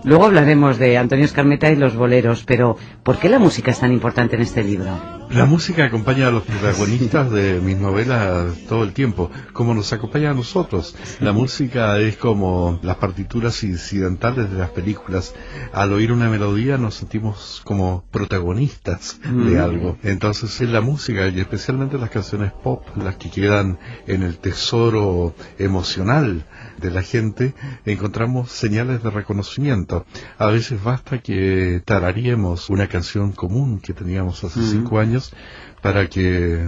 Luego 0.05 0.27
hablaremos 0.27 0.79
de 0.79 0.97
Antonio 0.97 1.25
Escarmeta 1.25 1.71
y 1.71 1.77
los 1.77 1.95
boleros, 1.97 2.45
pero 2.45 2.77
¿por 3.03 3.19
qué 3.19 3.29
la 3.29 3.39
música 3.39 3.71
es 3.71 3.81
tan 3.81 3.93
importante 3.93 4.37
en 4.37 4.43
este 4.43 4.63
libro? 4.63 5.19
La 5.31 5.45
música 5.45 5.85
acompaña 5.85 6.29
a 6.29 6.31
los 6.31 6.45
protagonistas 6.45 7.31
de 7.31 7.61
mis 7.61 7.77
novelas 7.77 8.57
todo 8.67 8.83
el 8.83 8.95
tiempo, 8.95 9.31
como 9.53 9.75
nos 9.75 9.93
acompaña 9.93 10.31
a 10.31 10.35
nosotros. 10.35 10.97
La 11.21 11.33
música 11.33 11.99
es 11.99 12.17
como 12.17 12.79
las 12.83 12.97
partituras 12.97 13.63
incidentales 13.63 14.51
de 14.51 14.57
las 14.57 14.71
películas. 14.71 15.35
Al 15.75 15.93
oír 15.93 16.13
una 16.13 16.31
melodía 16.31 16.79
nos 16.79 16.95
sentimos 16.95 17.61
como 17.65 18.05
protagonistas 18.11 19.21
de 19.23 19.29
Mm. 19.59 19.61
algo. 19.63 19.99
Entonces 20.03 20.59
es 20.63 20.71
la 20.71 20.81
música 20.81 21.29
y 21.29 21.39
especialmente 21.41 21.99
las 21.99 22.09
canciones 22.09 22.53
pop 22.53 22.87
las 22.97 23.17
que 23.17 23.31
quedan 23.31 23.79
en 24.07 24.23
el 24.23 24.39
tesoro 24.39 25.35
emocional 25.59 26.45
de 26.81 26.91
la 26.91 27.03
gente, 27.03 27.55
encontramos 27.85 28.51
señales 28.51 29.03
de 29.03 29.11
reconocimiento. 29.11 30.07
A 30.39 30.47
veces 30.47 30.83
basta 30.83 31.19
que 31.19 31.83
tararíamos 31.85 32.71
una 32.71 32.89
canción 32.89 33.33
común 33.33 33.81
que 33.81 33.93
teníamos 33.93 34.45
hace 34.45 34.63
cinco 34.63 34.99
años 34.99 35.33
para 35.83 36.07
que 36.09 36.59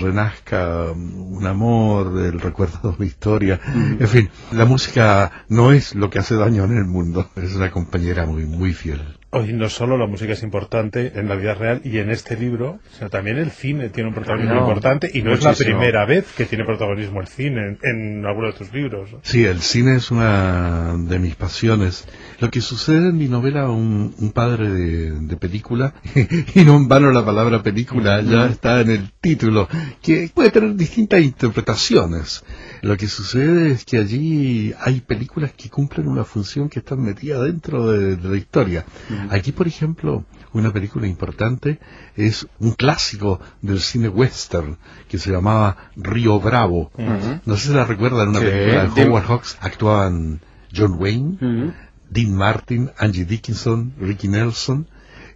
renazca 0.00 0.92
un 0.92 1.46
amor, 1.46 2.12
el 2.24 2.40
recuerdo 2.40 2.78
de 2.90 2.96
una 2.96 3.06
historia. 3.06 3.60
Ujú. 3.68 3.96
En 4.00 4.08
fin, 4.08 4.30
la 4.52 4.64
música 4.64 5.44
no 5.48 5.72
es 5.72 5.94
lo 5.94 6.10
que 6.10 6.18
hace 6.18 6.34
daño 6.36 6.64
en 6.64 6.76
el 6.76 6.84
mundo, 6.84 7.28
es 7.36 7.54
una 7.54 7.70
compañera 7.70 8.26
muy, 8.26 8.44
muy 8.44 8.72
fiel. 8.72 9.00
Hoy 9.30 9.52
no 9.52 9.68
solo 9.68 9.98
la 9.98 10.06
música 10.06 10.32
es 10.32 10.42
importante 10.42 11.12
en 11.20 11.28
la 11.28 11.34
vida 11.34 11.52
real 11.52 11.82
y 11.84 11.98
en 11.98 12.08
este 12.08 12.34
libro, 12.34 12.78
sino 12.96 13.10
también 13.10 13.36
el 13.36 13.50
cine 13.50 13.90
tiene 13.90 14.08
un 14.08 14.14
protagonismo 14.14 14.52
Claro, 14.52 14.66
importante 14.68 15.10
y 15.12 15.20
no 15.20 15.34
es 15.34 15.42
la 15.42 15.50
muchísimo. 15.50 15.78
primera 15.80 16.06
vez 16.06 16.24
que 16.34 16.46
tiene 16.46 16.64
protagonismo 16.64 17.20
el 17.20 17.26
cine 17.28 17.60
en, 17.60 17.78
en 17.82 18.24
alguno 18.24 18.46
de 18.46 18.52
tus 18.54 18.72
libros. 18.72 19.10
Sí, 19.20 19.44
el 19.44 19.60
cine 19.60 19.96
es 19.96 20.10
una 20.10 20.94
de 20.96 21.18
mis 21.18 21.34
pasiones. 21.36 22.08
Lo 22.40 22.50
que 22.50 22.62
sucede 22.62 23.10
en 23.10 23.18
mi 23.18 23.28
novela 23.28 23.68
Un, 23.68 24.14
un 24.18 24.32
padre 24.32 24.70
de, 24.70 25.10
de 25.20 25.36
película, 25.36 25.92
y 26.54 26.64
no 26.64 26.76
en 26.76 26.88
vano 26.88 27.10
la 27.12 27.22
palabra 27.22 27.62
película 27.62 28.22
ya 28.22 28.47
está 28.50 28.80
en 28.80 28.90
el 28.90 29.12
título, 29.20 29.68
que 30.02 30.30
puede 30.34 30.50
tener 30.50 30.74
distintas 30.74 31.20
interpretaciones. 31.20 32.44
Lo 32.82 32.96
que 32.96 33.08
sucede 33.08 33.72
es 33.72 33.84
que 33.84 33.98
allí 33.98 34.72
hay 34.80 35.00
películas 35.00 35.52
que 35.56 35.68
cumplen 35.68 36.08
una 36.08 36.24
función 36.24 36.68
que 36.68 36.78
están 36.78 37.00
metidas 37.02 37.42
dentro 37.42 37.90
de, 37.90 38.16
de 38.16 38.28
la 38.28 38.36
historia. 38.36 38.84
Aquí, 39.30 39.52
por 39.52 39.66
ejemplo, 39.66 40.24
una 40.52 40.72
película 40.72 41.06
importante 41.06 41.78
es 42.16 42.46
un 42.58 42.72
clásico 42.72 43.40
del 43.62 43.80
cine 43.80 44.08
western 44.08 44.78
que 45.08 45.18
se 45.18 45.30
llamaba 45.30 45.76
Río 45.96 46.40
Bravo. 46.40 46.90
No 47.44 47.56
sé 47.56 47.68
si 47.68 47.74
la 47.74 47.84
recuerdan, 47.84 48.28
una 48.28 48.38
Sí, 48.40 48.44
película 48.46 48.86
de 48.94 49.04
Howard 49.08 49.24
Hawks. 49.26 49.58
Actuaban 49.60 50.40
John 50.74 50.94
Wayne, 50.98 51.72
Dean 52.10 52.34
Martin, 52.34 52.90
Angie 52.98 53.24
Dickinson, 53.24 53.92
Ricky 54.00 54.28
Nelson. 54.28 54.86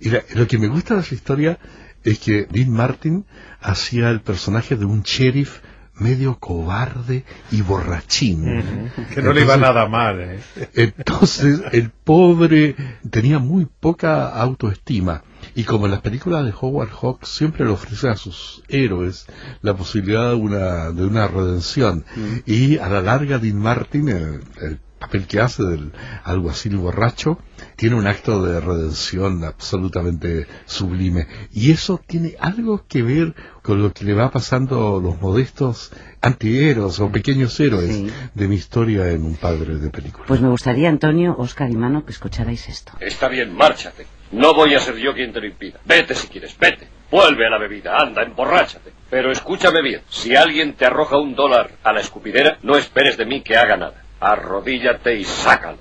Y 0.01 0.11
la- 0.11 0.23
lo 0.35 0.47
que 0.49 0.59
me 0.59 0.67
gusta 0.69 0.95
de 0.95 1.01
esa 1.03 1.15
historia 1.15 1.59
es 2.05 2.19
que 2.19 2.47
Dean 2.51 2.71
Martin 2.71 3.25
hacía 3.61 4.11
el 4.11 4.21
personaje 4.21 4.77
de 4.77 4.85
un 4.85 5.03
sheriff 5.03 5.61
medio 5.95 6.39
cobarde 6.39 7.25
y 7.51 7.61
borrachín. 7.63 8.91
Que 9.15 9.23
no 9.23 9.33
le 9.33 9.43
iba 9.43 9.57
nada 9.57 9.87
mal, 9.89 10.21
¿eh? 10.21 10.41
Entonces 10.75 11.63
el 11.73 11.91
pobre 11.91 12.75
tenía 13.09 13.39
muy 13.39 13.67
poca 13.67 14.29
autoestima 14.29 15.23
y 15.55 15.65
como 15.65 15.87
en 15.87 15.93
las 15.93 16.01
películas 16.01 16.45
de 16.45 16.55
Howard 16.59 16.91
Hawks 16.91 17.29
siempre 17.29 17.65
le 17.65 17.73
ofrecen 17.73 18.11
a 18.11 18.17
sus 18.17 18.63
héroes 18.69 19.27
la 19.61 19.75
posibilidad 19.75 20.31
de 20.31 20.37
una, 20.37 20.91
de 20.91 21.05
una 21.05 21.27
redención 21.29 22.05
y 22.47 22.79
a 22.79 22.89
la 22.89 23.03
larga 23.03 23.39
Dean 23.39 23.59
Martin, 23.59 24.09
el, 24.09 24.41
el 24.61 24.81
papel 25.03 25.27
que 25.27 25.41
hace 25.41 25.63
del 25.65 25.93
alguacil 26.25 26.77
borracho, 26.77 27.39
tiene 27.77 27.97
un 27.97 28.07
acto 28.07 28.43
de 28.43 28.61
redención 28.61 29.45
absolutamente 29.45 30.47
sublime. 30.65 31.27
Y 31.53 31.73
eso 31.73 32.01
tiene 32.07 32.37
algo 32.41 32.85
que 32.89 33.03
ver 33.03 33.35
con 33.63 33.83
lo 33.83 33.93
que 33.93 34.05
le 34.05 34.15
va 34.15 34.31
pasando 34.31 34.97
a 34.99 35.01
los 35.03 35.21
modestos 35.21 35.91
antihéroes 36.21 37.01
o 37.01 37.11
pequeños 37.11 37.59
héroes 37.61 37.95
Sí. 37.95 38.11
de 38.35 38.49
mi 38.49 38.55
historia 38.57 39.09
en 39.11 39.25
un 39.25 39.35
padre 39.37 39.77
de 39.79 39.91
película. 39.91 40.25
Pues 40.27 40.41
me 40.41 40.49
gustaría, 40.49 40.89
Antonio, 40.89 41.35
Oscar 41.39 41.71
y 41.71 41.77
Mano, 41.77 42.05
que 42.05 42.13
escucharais 42.13 42.69
esto. 42.69 42.93
Está 43.01 43.29
bien, 43.29 43.53
márchate. 43.55 44.07
No 44.31 44.55
voy 44.55 44.75
a 44.75 44.81
ser 44.81 44.97
yo 44.97 45.13
quien 45.15 45.33
te 45.33 45.41
lo 45.41 45.47
impida. 45.47 45.79
Vete 45.85 46.15
si 46.15 46.29
quieres, 46.29 46.57
vete. 46.59 46.89
Vuelve 47.11 47.47
a 47.47 47.51
la 47.51 47.59
bebida, 47.59 47.99
anda, 47.99 48.23
emborráchate. 48.23 48.93
Pero 49.11 49.31
escúchame 49.31 49.83
bien, 49.83 50.01
si 50.09 50.35
alguien 50.35 50.73
te 50.73 50.87
arroja 50.87 51.19
un 51.19 51.35
dólar 51.35 51.73
a 51.83 51.93
la 51.93 52.01
escupidera, 52.01 52.59
no 52.63 52.77
esperes 52.77 53.19
de 53.19 53.27
mí 53.27 53.43
que 53.43 53.57
haga 53.59 53.77
nada. 53.77 54.02
Arrodíllate 54.23 55.17
y 55.17 55.25
sácalo. 55.25 55.79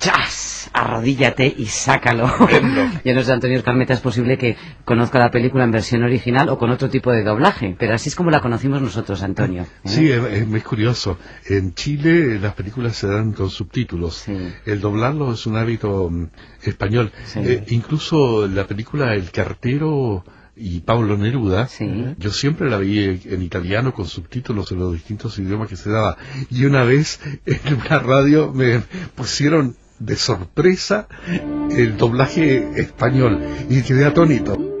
¡Chas! 0.00 0.68
Arrodíllate 0.72 1.54
y 1.56 1.66
sácalo. 1.66 2.26
Yo 3.04 3.14
no 3.14 3.22
sé, 3.22 3.32
Antonio 3.32 3.56
Escarmeta, 3.56 3.94
es 3.94 4.00
posible 4.00 4.36
que 4.36 4.56
conozca 4.84 5.20
la 5.20 5.30
película 5.30 5.62
en 5.62 5.70
versión 5.70 6.02
original 6.02 6.48
o 6.48 6.58
con 6.58 6.70
otro 6.70 6.88
tipo 6.88 7.12
de 7.12 7.22
doblaje, 7.22 7.76
pero 7.78 7.94
así 7.94 8.08
es 8.08 8.16
como 8.16 8.32
la 8.32 8.40
conocimos 8.40 8.82
nosotros, 8.82 9.22
Antonio. 9.22 9.62
¿eh? 9.62 9.66
Sí, 9.84 10.10
es, 10.10 10.24
es 10.24 10.46
muy 10.48 10.60
curioso. 10.60 11.18
En 11.46 11.72
Chile 11.74 12.40
las 12.40 12.54
películas 12.54 12.96
se 12.96 13.06
dan 13.06 13.32
con 13.32 13.48
subtítulos. 13.48 14.24
El 14.66 14.80
doblarlo 14.80 15.32
es 15.32 15.46
un 15.46 15.56
hábito 15.56 16.10
mm, 16.10 16.30
español. 16.64 17.12
Eh, 17.36 17.64
incluso 17.68 18.48
la 18.48 18.66
película 18.66 19.14
El 19.14 19.30
cartero 19.30 20.24
y 20.54 20.80
Pablo 20.80 21.16
Neruda, 21.16 21.68
yo 22.18 22.30
siempre 22.30 22.68
la 22.68 22.78
vi 22.78 23.20
en 23.24 23.42
italiano 23.42 23.94
con 23.94 24.06
subtítulos 24.06 24.70
en 24.72 24.80
los 24.80 24.92
distintos 24.92 25.38
idiomas 25.38 25.68
que 25.68 25.76
se 25.76 25.90
daba. 25.90 26.16
Y 26.50 26.64
una 26.66 26.84
vez 26.84 27.20
en 27.46 27.74
una 27.74 27.98
radio 27.98 28.52
me 28.52 28.82
pusieron 29.14 29.76
de 29.98 30.16
sorpresa 30.16 31.06
el 31.70 31.96
doblaje 31.96 32.80
español 32.80 33.40
y 33.70 33.82
quedé 33.82 34.04
atónito. 34.04 34.71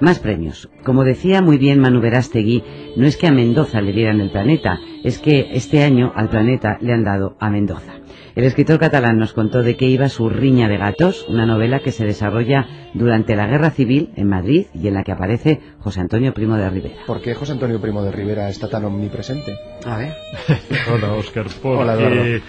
Más 0.00 0.18
premios. 0.18 0.70
Como 0.82 1.04
decía 1.04 1.42
muy 1.42 1.58
bien 1.58 1.78
Manu 1.78 2.00
Verástegui, 2.00 2.64
no 2.96 3.06
es 3.06 3.18
que 3.18 3.26
a 3.26 3.32
Mendoza 3.32 3.82
le 3.82 3.92
dieran 3.92 4.20
el 4.20 4.30
planeta, 4.30 4.78
es 5.04 5.18
que 5.18 5.50
este 5.52 5.82
año 5.82 6.12
al 6.16 6.30
planeta 6.30 6.78
le 6.80 6.94
han 6.94 7.04
dado 7.04 7.36
a 7.38 7.50
Mendoza. 7.50 8.00
El 8.34 8.44
escritor 8.44 8.78
catalán 8.78 9.18
nos 9.18 9.34
contó 9.34 9.62
de 9.62 9.76
qué 9.76 9.86
iba 9.86 10.08
su 10.08 10.30
Riña 10.30 10.68
de 10.68 10.78
Gatos, 10.78 11.26
una 11.28 11.44
novela 11.44 11.80
que 11.80 11.92
se 11.92 12.06
desarrolla 12.06 12.66
durante 12.94 13.36
la 13.36 13.46
Guerra 13.46 13.70
Civil 13.70 14.10
en 14.16 14.28
Madrid 14.28 14.66
y 14.72 14.88
en 14.88 14.94
la 14.94 15.02
que 15.02 15.12
aparece 15.12 15.60
José 15.80 16.00
Antonio 16.00 16.32
Primo 16.32 16.56
de 16.56 16.70
Rivera. 16.70 16.94
¿Por 17.06 17.20
qué 17.20 17.34
José 17.34 17.52
Antonio 17.52 17.80
Primo 17.80 18.02
de 18.02 18.12
Rivera 18.12 18.48
está 18.48 18.68
tan 18.68 18.84
omnipresente? 18.86 19.54
A 19.84 19.98
ver. 19.98 20.14
Hola, 20.94 21.12
Oscar. 21.12 21.46
Porque, 21.60 21.82
Hola, 21.82 21.94
Eduardo. 21.94 22.44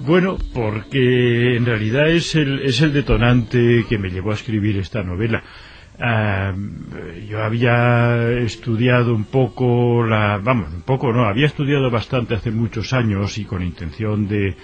Bueno, 0.00 0.36
porque 0.52 1.56
en 1.56 1.64
realidad 1.64 2.10
es 2.10 2.34
el, 2.34 2.60
es 2.60 2.82
el 2.82 2.92
detonante 2.92 3.86
que 3.88 3.96
me 3.96 4.10
llevó 4.10 4.32
a 4.32 4.34
escribir 4.34 4.76
esta 4.76 5.02
novela. 5.02 5.42
Ah, 6.00 6.52
yo 7.28 7.42
había 7.44 8.30
estudiado 8.40 9.14
un 9.14 9.24
poco 9.24 10.04
la, 10.04 10.38
vamos, 10.42 10.72
un 10.72 10.82
poco 10.82 11.12
no, 11.12 11.26
había 11.26 11.46
estudiado 11.46 11.88
bastante 11.88 12.34
hace 12.34 12.50
muchos 12.50 12.92
años 12.92 13.38
y 13.38 13.44
con 13.44 13.62
intención 13.62 14.26
de, 14.26 14.56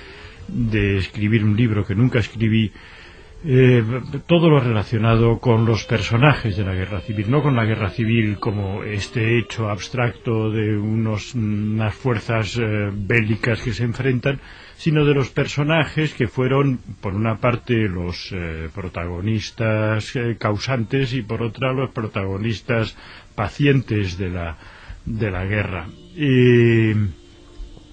de 0.48 0.98
escribir 0.98 1.44
un 1.44 1.56
libro 1.56 1.86
que 1.86 1.94
nunca 1.94 2.18
escribí, 2.18 2.72
eh, 3.44 3.82
todo 4.26 4.50
lo 4.50 4.60
relacionado 4.60 5.38
con 5.38 5.64
los 5.64 5.84
personajes 5.84 6.56
de 6.56 6.64
la 6.64 6.74
guerra 6.74 7.00
civil, 7.00 7.30
no 7.30 7.42
con 7.42 7.56
la 7.56 7.64
guerra 7.64 7.90
civil 7.90 8.38
como 8.38 8.82
este 8.84 9.38
hecho 9.38 9.70
abstracto 9.70 10.50
de 10.50 10.76
unos, 10.76 11.34
unas 11.34 11.94
fuerzas 11.94 12.58
eh, 12.58 12.90
bélicas 12.92 13.62
que 13.62 13.72
se 13.72 13.84
enfrentan, 13.84 14.40
sino 14.76 15.04
de 15.04 15.14
los 15.14 15.30
personajes 15.30 16.12
que 16.14 16.28
fueron, 16.28 16.80
por 17.00 17.14
una 17.14 17.38
parte, 17.38 17.88
los 17.88 18.30
eh, 18.32 18.68
protagonistas 18.74 20.12
causantes 20.38 21.12
y 21.14 21.22
por 21.22 21.42
otra, 21.42 21.72
los 21.72 21.90
protagonistas 21.90 22.96
pacientes 23.34 24.18
de 24.18 24.28
la, 24.30 24.56
de 25.06 25.30
la 25.30 25.44
guerra. 25.44 25.86
Y, 26.14 26.92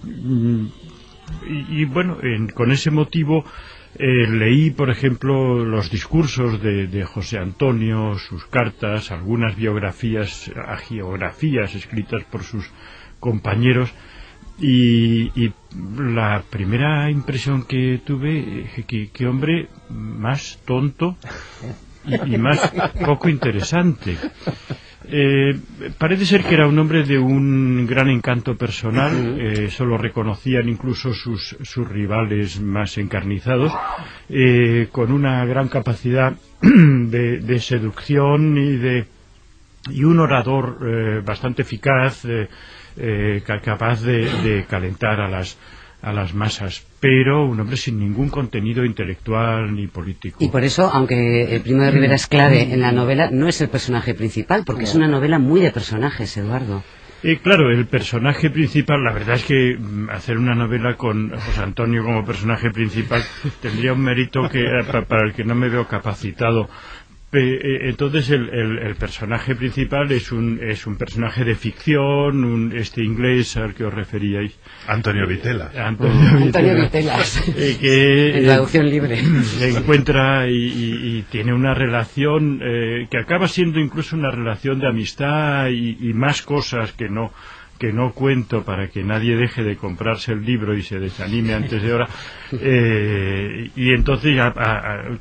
mm, 0.03 0.67
y, 1.69 1.86
bueno, 1.86 2.17
en- 2.21 2.49
con 2.49 2.71
ese 2.71 2.91
motivo 2.91 3.43
eh, 3.99 4.27
leí, 4.29 4.71
por 4.71 4.89
ejemplo, 4.89 5.65
los 5.65 5.89
discursos 5.89 6.62
de, 6.62 6.88
de 6.88 7.03
José 7.03 7.39
Antonio, 7.39 8.17
sus 8.17 8.45
cartas, 8.45 9.12
algunas 9.12 9.55
biografías, 9.55 10.51
agiografías 10.67 11.75
escritas 11.75 12.23
por 12.25 12.43
sus 12.43 12.71
compañeros, 13.19 13.93
y, 14.60 15.51
la 15.97 16.43
primera 16.49 17.12
impresión 17.12 17.63
que 17.63 18.01
tuve, 18.03 18.65
que, 18.88 19.10
que 19.10 19.27
hombre 19.27 19.67
más 19.89 20.60
tonto 20.65 21.15
y 22.05 22.38
más 22.38 22.71
poco 23.05 23.29
interesante. 23.29 24.17
Eh, 25.09 25.57
parece 25.97 26.25
ser 26.25 26.43
que 26.43 26.53
era 26.55 26.67
un 26.67 26.77
hombre 26.79 27.03
de 27.03 27.17
un 27.17 27.85
gran 27.87 28.09
encanto 28.09 28.57
personal, 28.57 29.37
eh, 29.39 29.65
eso 29.65 29.85
lo 29.85 29.97
reconocían 29.97 30.67
incluso 30.67 31.13
sus, 31.13 31.55
sus 31.61 31.87
rivales 31.87 32.59
más 32.59 32.97
encarnizados, 32.97 33.71
eh, 34.29 34.89
con 34.91 35.11
una 35.11 35.45
gran 35.45 35.69
capacidad 35.69 36.35
de, 36.61 37.37
de 37.39 37.59
seducción 37.59 38.57
y 38.57 38.75
de 38.77 39.05
y 39.89 40.03
un 40.03 40.19
orador 40.19 40.79
eh, 40.85 41.21
bastante 41.23 41.61
eficaz, 41.61 42.25
eh, 42.25 43.41
ca- 43.45 43.61
capaz 43.61 44.01
de, 44.03 44.25
de 44.43 44.65
calentar 44.65 45.21
a 45.21 45.29
las 45.29 45.57
a 46.01 46.13
las 46.13 46.33
masas, 46.33 46.86
pero 46.99 47.45
un 47.45 47.60
hombre 47.60 47.75
sin 47.77 47.99
ningún 47.99 48.29
contenido 48.29 48.86
intelectual 48.86 49.73
ni 49.75 49.88
político. 49.88 50.38
Y 50.43 50.49
por 50.49 50.63
eso, 50.63 50.89
aunque 50.93 51.55
el 51.55 51.62
Primo 51.62 51.83
de 51.83 51.91
Rivera 51.91 52.15
es 52.15 52.27
clave 52.27 52.62
en 52.73 52.81
la 52.81 52.91
novela, 52.91 53.29
no 53.31 53.47
es 53.47 53.60
el 53.62 53.69
personaje 53.69 54.13
principal, 54.13 54.63
porque 54.65 54.83
es 54.83 54.95
una 54.95 55.07
novela 55.07 55.39
muy 55.39 55.60
de 55.62 55.71
personajes, 55.71 56.38
Eduardo. 56.38 56.83
Eh, 57.23 57.39
claro, 57.41 57.71
el 57.71 57.88
personaje 57.88 58.51
principal, 58.51 59.03
la 59.03 59.12
verdad 59.12 59.38
es 59.38 59.43
que 59.45 59.75
mm, 59.75 60.12
hacer 60.12 60.38
una 60.38 60.53
novela 60.53 60.95
con 60.97 61.31
José 61.31 61.62
Antonio 61.62 62.03
como 62.03 62.23
personaje 62.23 62.69
principal 62.69 63.23
tendría 63.60 63.93
un 63.93 64.01
mérito 64.01 64.47
que 64.49 64.62
eh, 64.62 64.83
pa- 64.89 65.01
para 65.01 65.25
el 65.25 65.33
que 65.33 65.43
no 65.43 65.55
me 65.55 65.67
veo 65.67 65.88
capacitado. 65.88 66.69
Eh, 67.33 67.89
entonces 67.89 68.29
el, 68.29 68.49
el- 68.53 68.77
el 68.79 68.95
personaje 68.95 69.53
principal 69.53 70.09
es 70.13 70.31
un 70.31 70.59
es 70.63 70.87
un 70.87 70.97
personaje 70.97 71.43
de 71.43 71.55
ficción, 71.55 72.45
un, 72.45 72.71
este 72.75 73.03
inglés 73.03 73.57
al 73.57 73.73
que 73.73 73.83
os 73.83 73.93
referíais. 73.93 74.57
Antonio 74.87 75.27
Vitela. 75.27 75.69
Antonio, 75.77 76.13
Antonio 76.29 76.75
Vitela. 76.75 77.17
Vitelas. 77.17 77.43
Eh, 77.57 77.77
que, 77.81 78.37
En 78.37 78.45
traducción 78.45 78.89
libre. 78.89 79.17
se 79.43 79.69
encuentra 79.77 80.47
y, 80.49 80.53
y- 80.55 81.17
y 81.17 81.21
tiene 81.23 81.53
una 81.53 81.73
relación 81.73 82.61
eh, 82.63 83.07
que 83.11 83.17
acaba 83.17 83.49
siendo 83.49 83.79
incluso 83.81 84.15
una 84.15 84.31
relación 84.31 84.79
de 84.79 84.87
amistad 84.87 85.67
y, 85.67 85.97
y 85.99 86.13
más 86.13 86.41
cosas 86.41 86.93
que 86.93 87.09
no 87.09 87.33
que 87.77 87.93
no 87.93 88.11
cuento 88.13 88.63
para 88.63 88.87
que 88.87 89.03
nadie 89.03 89.35
deje 89.35 89.63
de 89.63 89.75
comprarse 89.75 90.31
el 90.31 90.43
libro 90.43 90.75
y 90.75 90.81
se 90.81 90.97
desanime 90.99 91.53
antes 91.53 91.83
de 91.83 91.93
hora 91.93 92.07
Eh, 92.53 93.69
y 93.75 93.91
entonces 93.91 94.33
ya, 94.35 94.47
a- 94.47 94.93
a- 94.93 95.01
eh, 95.09 95.17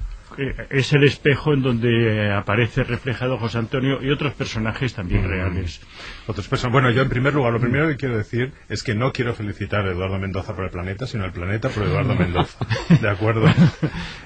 es 0.71 0.93
el 0.93 1.05
espejo 1.05 1.53
en 1.53 1.63
donde 1.63 2.33
aparece 2.33 2.85
reflejado 2.85 3.39
José 3.39 3.59
Antonio 3.59 4.03
y 4.03 4.11
otros 4.11 4.35
personajes 4.35 4.95
también 4.95 5.29
reales 5.29 5.81
Otras 6.27 6.49
personas. 6.49 6.73
Bueno, 6.73 6.91
yo 6.91 7.03
en 7.03 7.09
primer 7.09 7.35
lugar, 7.35 7.53
lo 7.53 7.61
primero 7.61 7.89
que 7.89 7.97
quiero 7.97 8.17
decir 8.17 8.53
es 8.69 8.83
que 8.83 8.95
no 8.95 9.13
quiero 9.13 9.35
felicitar 9.35 9.87
a 9.87 9.91
Eduardo 9.91 10.19
Mendoza 10.19 10.55
por 10.55 10.65
el 10.65 10.71
planeta, 10.71 11.07
sino 11.07 11.25
al 11.25 11.33
planeta 11.33 11.69
por 11.69 11.85
Eduardo 11.85 12.15
Mendoza. 12.19 12.59
¿De 13.01 13.09
acuerdo? 13.09 13.47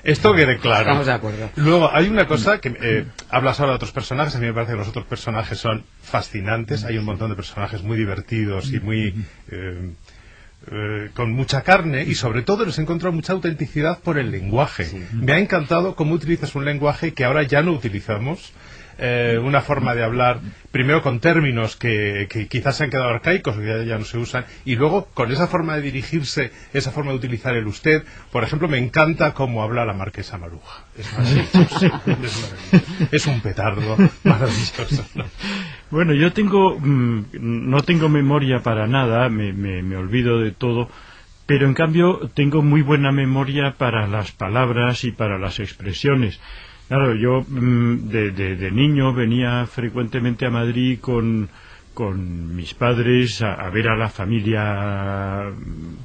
Esto 0.05 0.35
quede 0.35 0.59
claro. 0.59 0.81
Estamos 0.83 1.07
de 1.07 1.13
acuerdo. 1.13 1.51
Luego, 1.57 1.91
hay 1.93 2.09
una 2.09 2.27
cosa 2.27 2.61
que 2.61 2.77
eh, 2.81 3.05
hablas 3.31 3.61
ahora 3.61 3.73
de 3.73 3.77
otros 3.77 3.93
personajes. 3.93 4.35
A 4.37 4.39
mí 4.39 4.47
me 4.47 4.53
parece 4.55 4.73
que 4.73 4.79
los 4.79 4.89
otros 4.89 5.07
personajes 5.07 5.59
son 5.59 5.85
fascinantes. 6.03 6.85
Hay 6.85 6.99
un 6.99 7.05
montón 7.05 7.31
de 7.31 7.37
personajes 7.37 7.83
muy 7.83 7.97
divertidos 7.97 8.73
y 8.73 8.81
muy. 8.81 9.15
eh, 9.51 9.91
eh, 10.73 11.11
con 11.15 11.33
mucha 11.33 11.63
carne 11.63 12.05
y 12.05 12.15
sobre 12.15 12.43
todo 12.43 12.65
les 12.65 12.79
he 12.79 12.83
encontrado 12.83 13.13
mucha 13.13 13.33
autenticidad 13.33 13.99
por 13.99 14.19
el 14.19 14.31
lenguaje. 14.31 15.09
Me 15.13 15.33
ha 15.33 15.39
encantado 15.39 15.97
cómo 15.97 16.15
utilizas 16.15 16.55
un 16.55 16.65
lenguaje 16.65 17.13
que 17.13 17.25
ahora 17.25 17.43
ya 17.43 17.63
no 17.63 17.73
utilizamos 17.73 18.53
eh, 19.01 19.39
una 19.43 19.63
forma 19.63 19.95
de 19.95 20.05
hablar, 20.05 20.41
primero 20.71 21.03
con 21.03 21.21
términos 21.21 21.77
que, 21.77 22.27
que 22.29 22.49
quizás 22.49 22.77
se 22.77 22.85
han 22.85 22.91
quedado 22.91 23.09
arcaicos, 23.09 23.57
que 23.57 23.67
ya, 23.67 23.83
ya 23.83 23.99
no 23.99 24.05
se 24.05 24.19
usan, 24.19 24.45
y 24.67 24.77
luego 24.77 25.07
con 25.15 25.33
esa 25.33 25.47
forma 25.47 25.77
de 25.77 25.83
dirigirse, 25.83 26.53
esa 26.75 26.91
forma 26.91 27.13
de 27.13 27.17
utilizar 27.17 27.57
el 27.57 27.67
usted. 27.67 28.05
Por 28.31 28.45
ejemplo, 28.45 28.69
me 28.69 28.79
encanta 28.79 29.33
cómo 29.33 29.63
habla 29.63 29.87
la 29.87 29.95
marquesa 29.95 30.37
Maruja. 30.37 30.85
Es 30.99 31.13
maravilloso. 31.19 31.87
es, 32.73 33.13
es 33.13 33.27
un 33.27 33.41
petardo 33.41 33.97
maravilloso. 34.25 35.07
¿no? 35.15 35.25
Bueno, 35.91 36.13
yo 36.13 36.33
tengo, 36.33 36.79
mm, 36.79 37.25
no 37.41 37.83
tengo 37.83 38.09
memoria 38.09 38.61
para 38.61 38.87
nada, 38.87 39.29
me, 39.29 39.53
me, 39.53 39.83
me 39.83 39.97
olvido 39.97 40.41
de 40.41 40.53
todo, 40.53 40.91
pero 41.47 41.67
en 41.67 41.75
cambio 41.75 42.31
tengo 42.35 42.63
muy 42.63 42.83
buena 42.83 43.13
memoria 43.13 43.75
para 43.79 44.07
las 44.07 44.31
palabras 44.31 45.05
y 45.05 45.11
para 45.11 45.39
las 45.39 45.59
expresiones. 45.59 46.39
Claro, 46.91 47.15
yo 47.15 47.45
mm, 47.47 48.09
de, 48.09 48.33
de, 48.33 48.71
niño 48.73 49.15
venía 49.15 49.65
frecuentemente 49.67 50.45
a 50.45 50.51
Madrid 50.51 50.99
con, 51.01 51.49
con 51.95 52.57
mis 52.57 52.75
padres 52.75 53.43
a, 53.43 53.71
ver 53.71 53.91
a 53.91 53.97
la 53.97 54.09
familia 54.09 55.53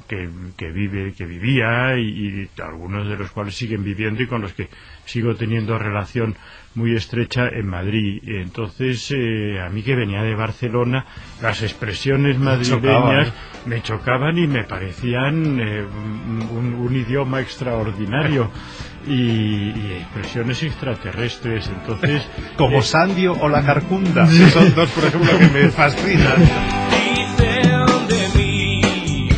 que, 0.06 0.28
que 0.56 0.70
vive 0.70 1.12
que 1.12 1.26
vivía 1.26 1.98
y, 1.98 2.04
y 2.06 2.50
algunos 2.62 3.08
de 3.08 3.16
los 3.16 3.32
cuales 3.32 3.56
siguen 3.56 3.82
viviendo 3.82 4.22
y 4.22 4.28
con 4.28 4.42
los 4.42 4.52
que 4.52 4.68
sigo 5.04 5.34
teniendo 5.34 5.76
relación 5.76 6.36
muy 6.76 6.94
estrecha 6.94 7.48
en 7.48 7.66
Madrid. 7.66 8.22
Entonces, 8.26 9.10
eh, 9.10 9.60
a 9.60 9.68
mí 9.70 9.82
que 9.82 9.96
venía 9.96 10.22
de 10.22 10.34
Barcelona, 10.34 11.06
las 11.42 11.62
expresiones 11.62 12.38
madrileñas 12.38 13.32
me 13.64 13.82
chocaban 13.82 14.38
y 14.38 14.46
me 14.46 14.64
parecían 14.64 15.58
eh, 15.58 15.82
un, 15.84 16.74
un 16.74 16.96
idioma 16.96 17.40
extraordinario. 17.40 18.50
Y, 19.08 19.12
y, 19.12 19.98
expresiones 20.00 20.62
extraterrestres. 20.64 21.68
Entonces, 21.68 22.26
como 22.56 22.78
eh, 22.78 22.82
Sandio 22.82 23.34
o 23.40 23.48
la 23.48 23.62
Carcunda, 23.62 24.26
que 24.28 24.50
son 24.50 24.74
dos, 24.74 24.90
por 24.90 25.04
ejemplo, 25.04 25.38
que 25.38 25.46
me 25.46 25.68
fascinan. 25.70 26.40
Dicen 26.90 28.06
de 28.08 28.28
mí 28.36 29.28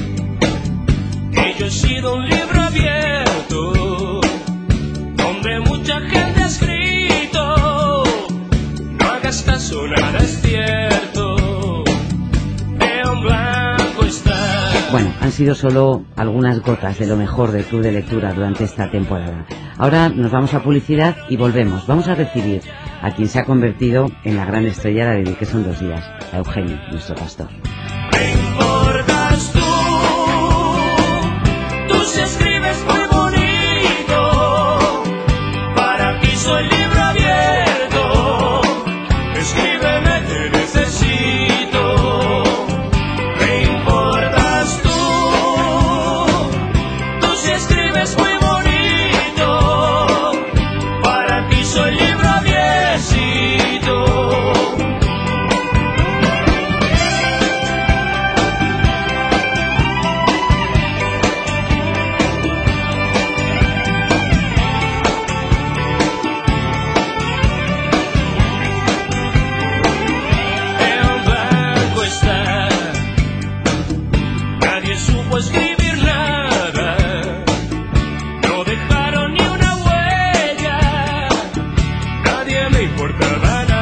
que 1.33 1.55
yo 1.59 1.67
he 1.67 1.71
sido 1.71 2.15
un 2.15 2.38
Bueno, 14.91 15.13
han 15.21 15.33
sido 15.33 15.55
solo 15.55 16.05
algunas 16.17 16.61
gotas 16.61 16.99
de 16.99 17.07
lo 17.07 17.17
mejor 17.17 17.53
del 17.53 17.65
Club 17.65 17.83
de 17.83 17.93
Lectura 17.93 18.33
durante 18.33 18.65
esta 18.65 18.91
temporada. 18.91 19.45
Ahora 19.77 20.09
nos 20.09 20.31
vamos 20.31 20.55
a 20.55 20.63
publicidad 20.63 21.15
y 21.29 21.37
volvemos. 21.37 21.87
Vamos 21.87 22.09
a 22.09 22.15
recibir 22.15 22.63
a 23.03 23.11
quien 23.11 23.29
se 23.29 23.39
ha 23.39 23.45
convertido 23.45 24.07
en 24.25 24.37
la 24.37 24.47
gran 24.47 24.65
estrella 24.65 25.11
de 25.11 25.35
que 25.35 25.45
son 25.45 25.63
dos 25.65 25.79
días, 25.79 26.03
a 26.33 26.39
Eugenio, 26.39 26.79
nuestro 26.91 27.15
pastor. 27.17 27.49
Me 40.03 40.18
dejaron 83.21 83.67
ni 83.69 83.78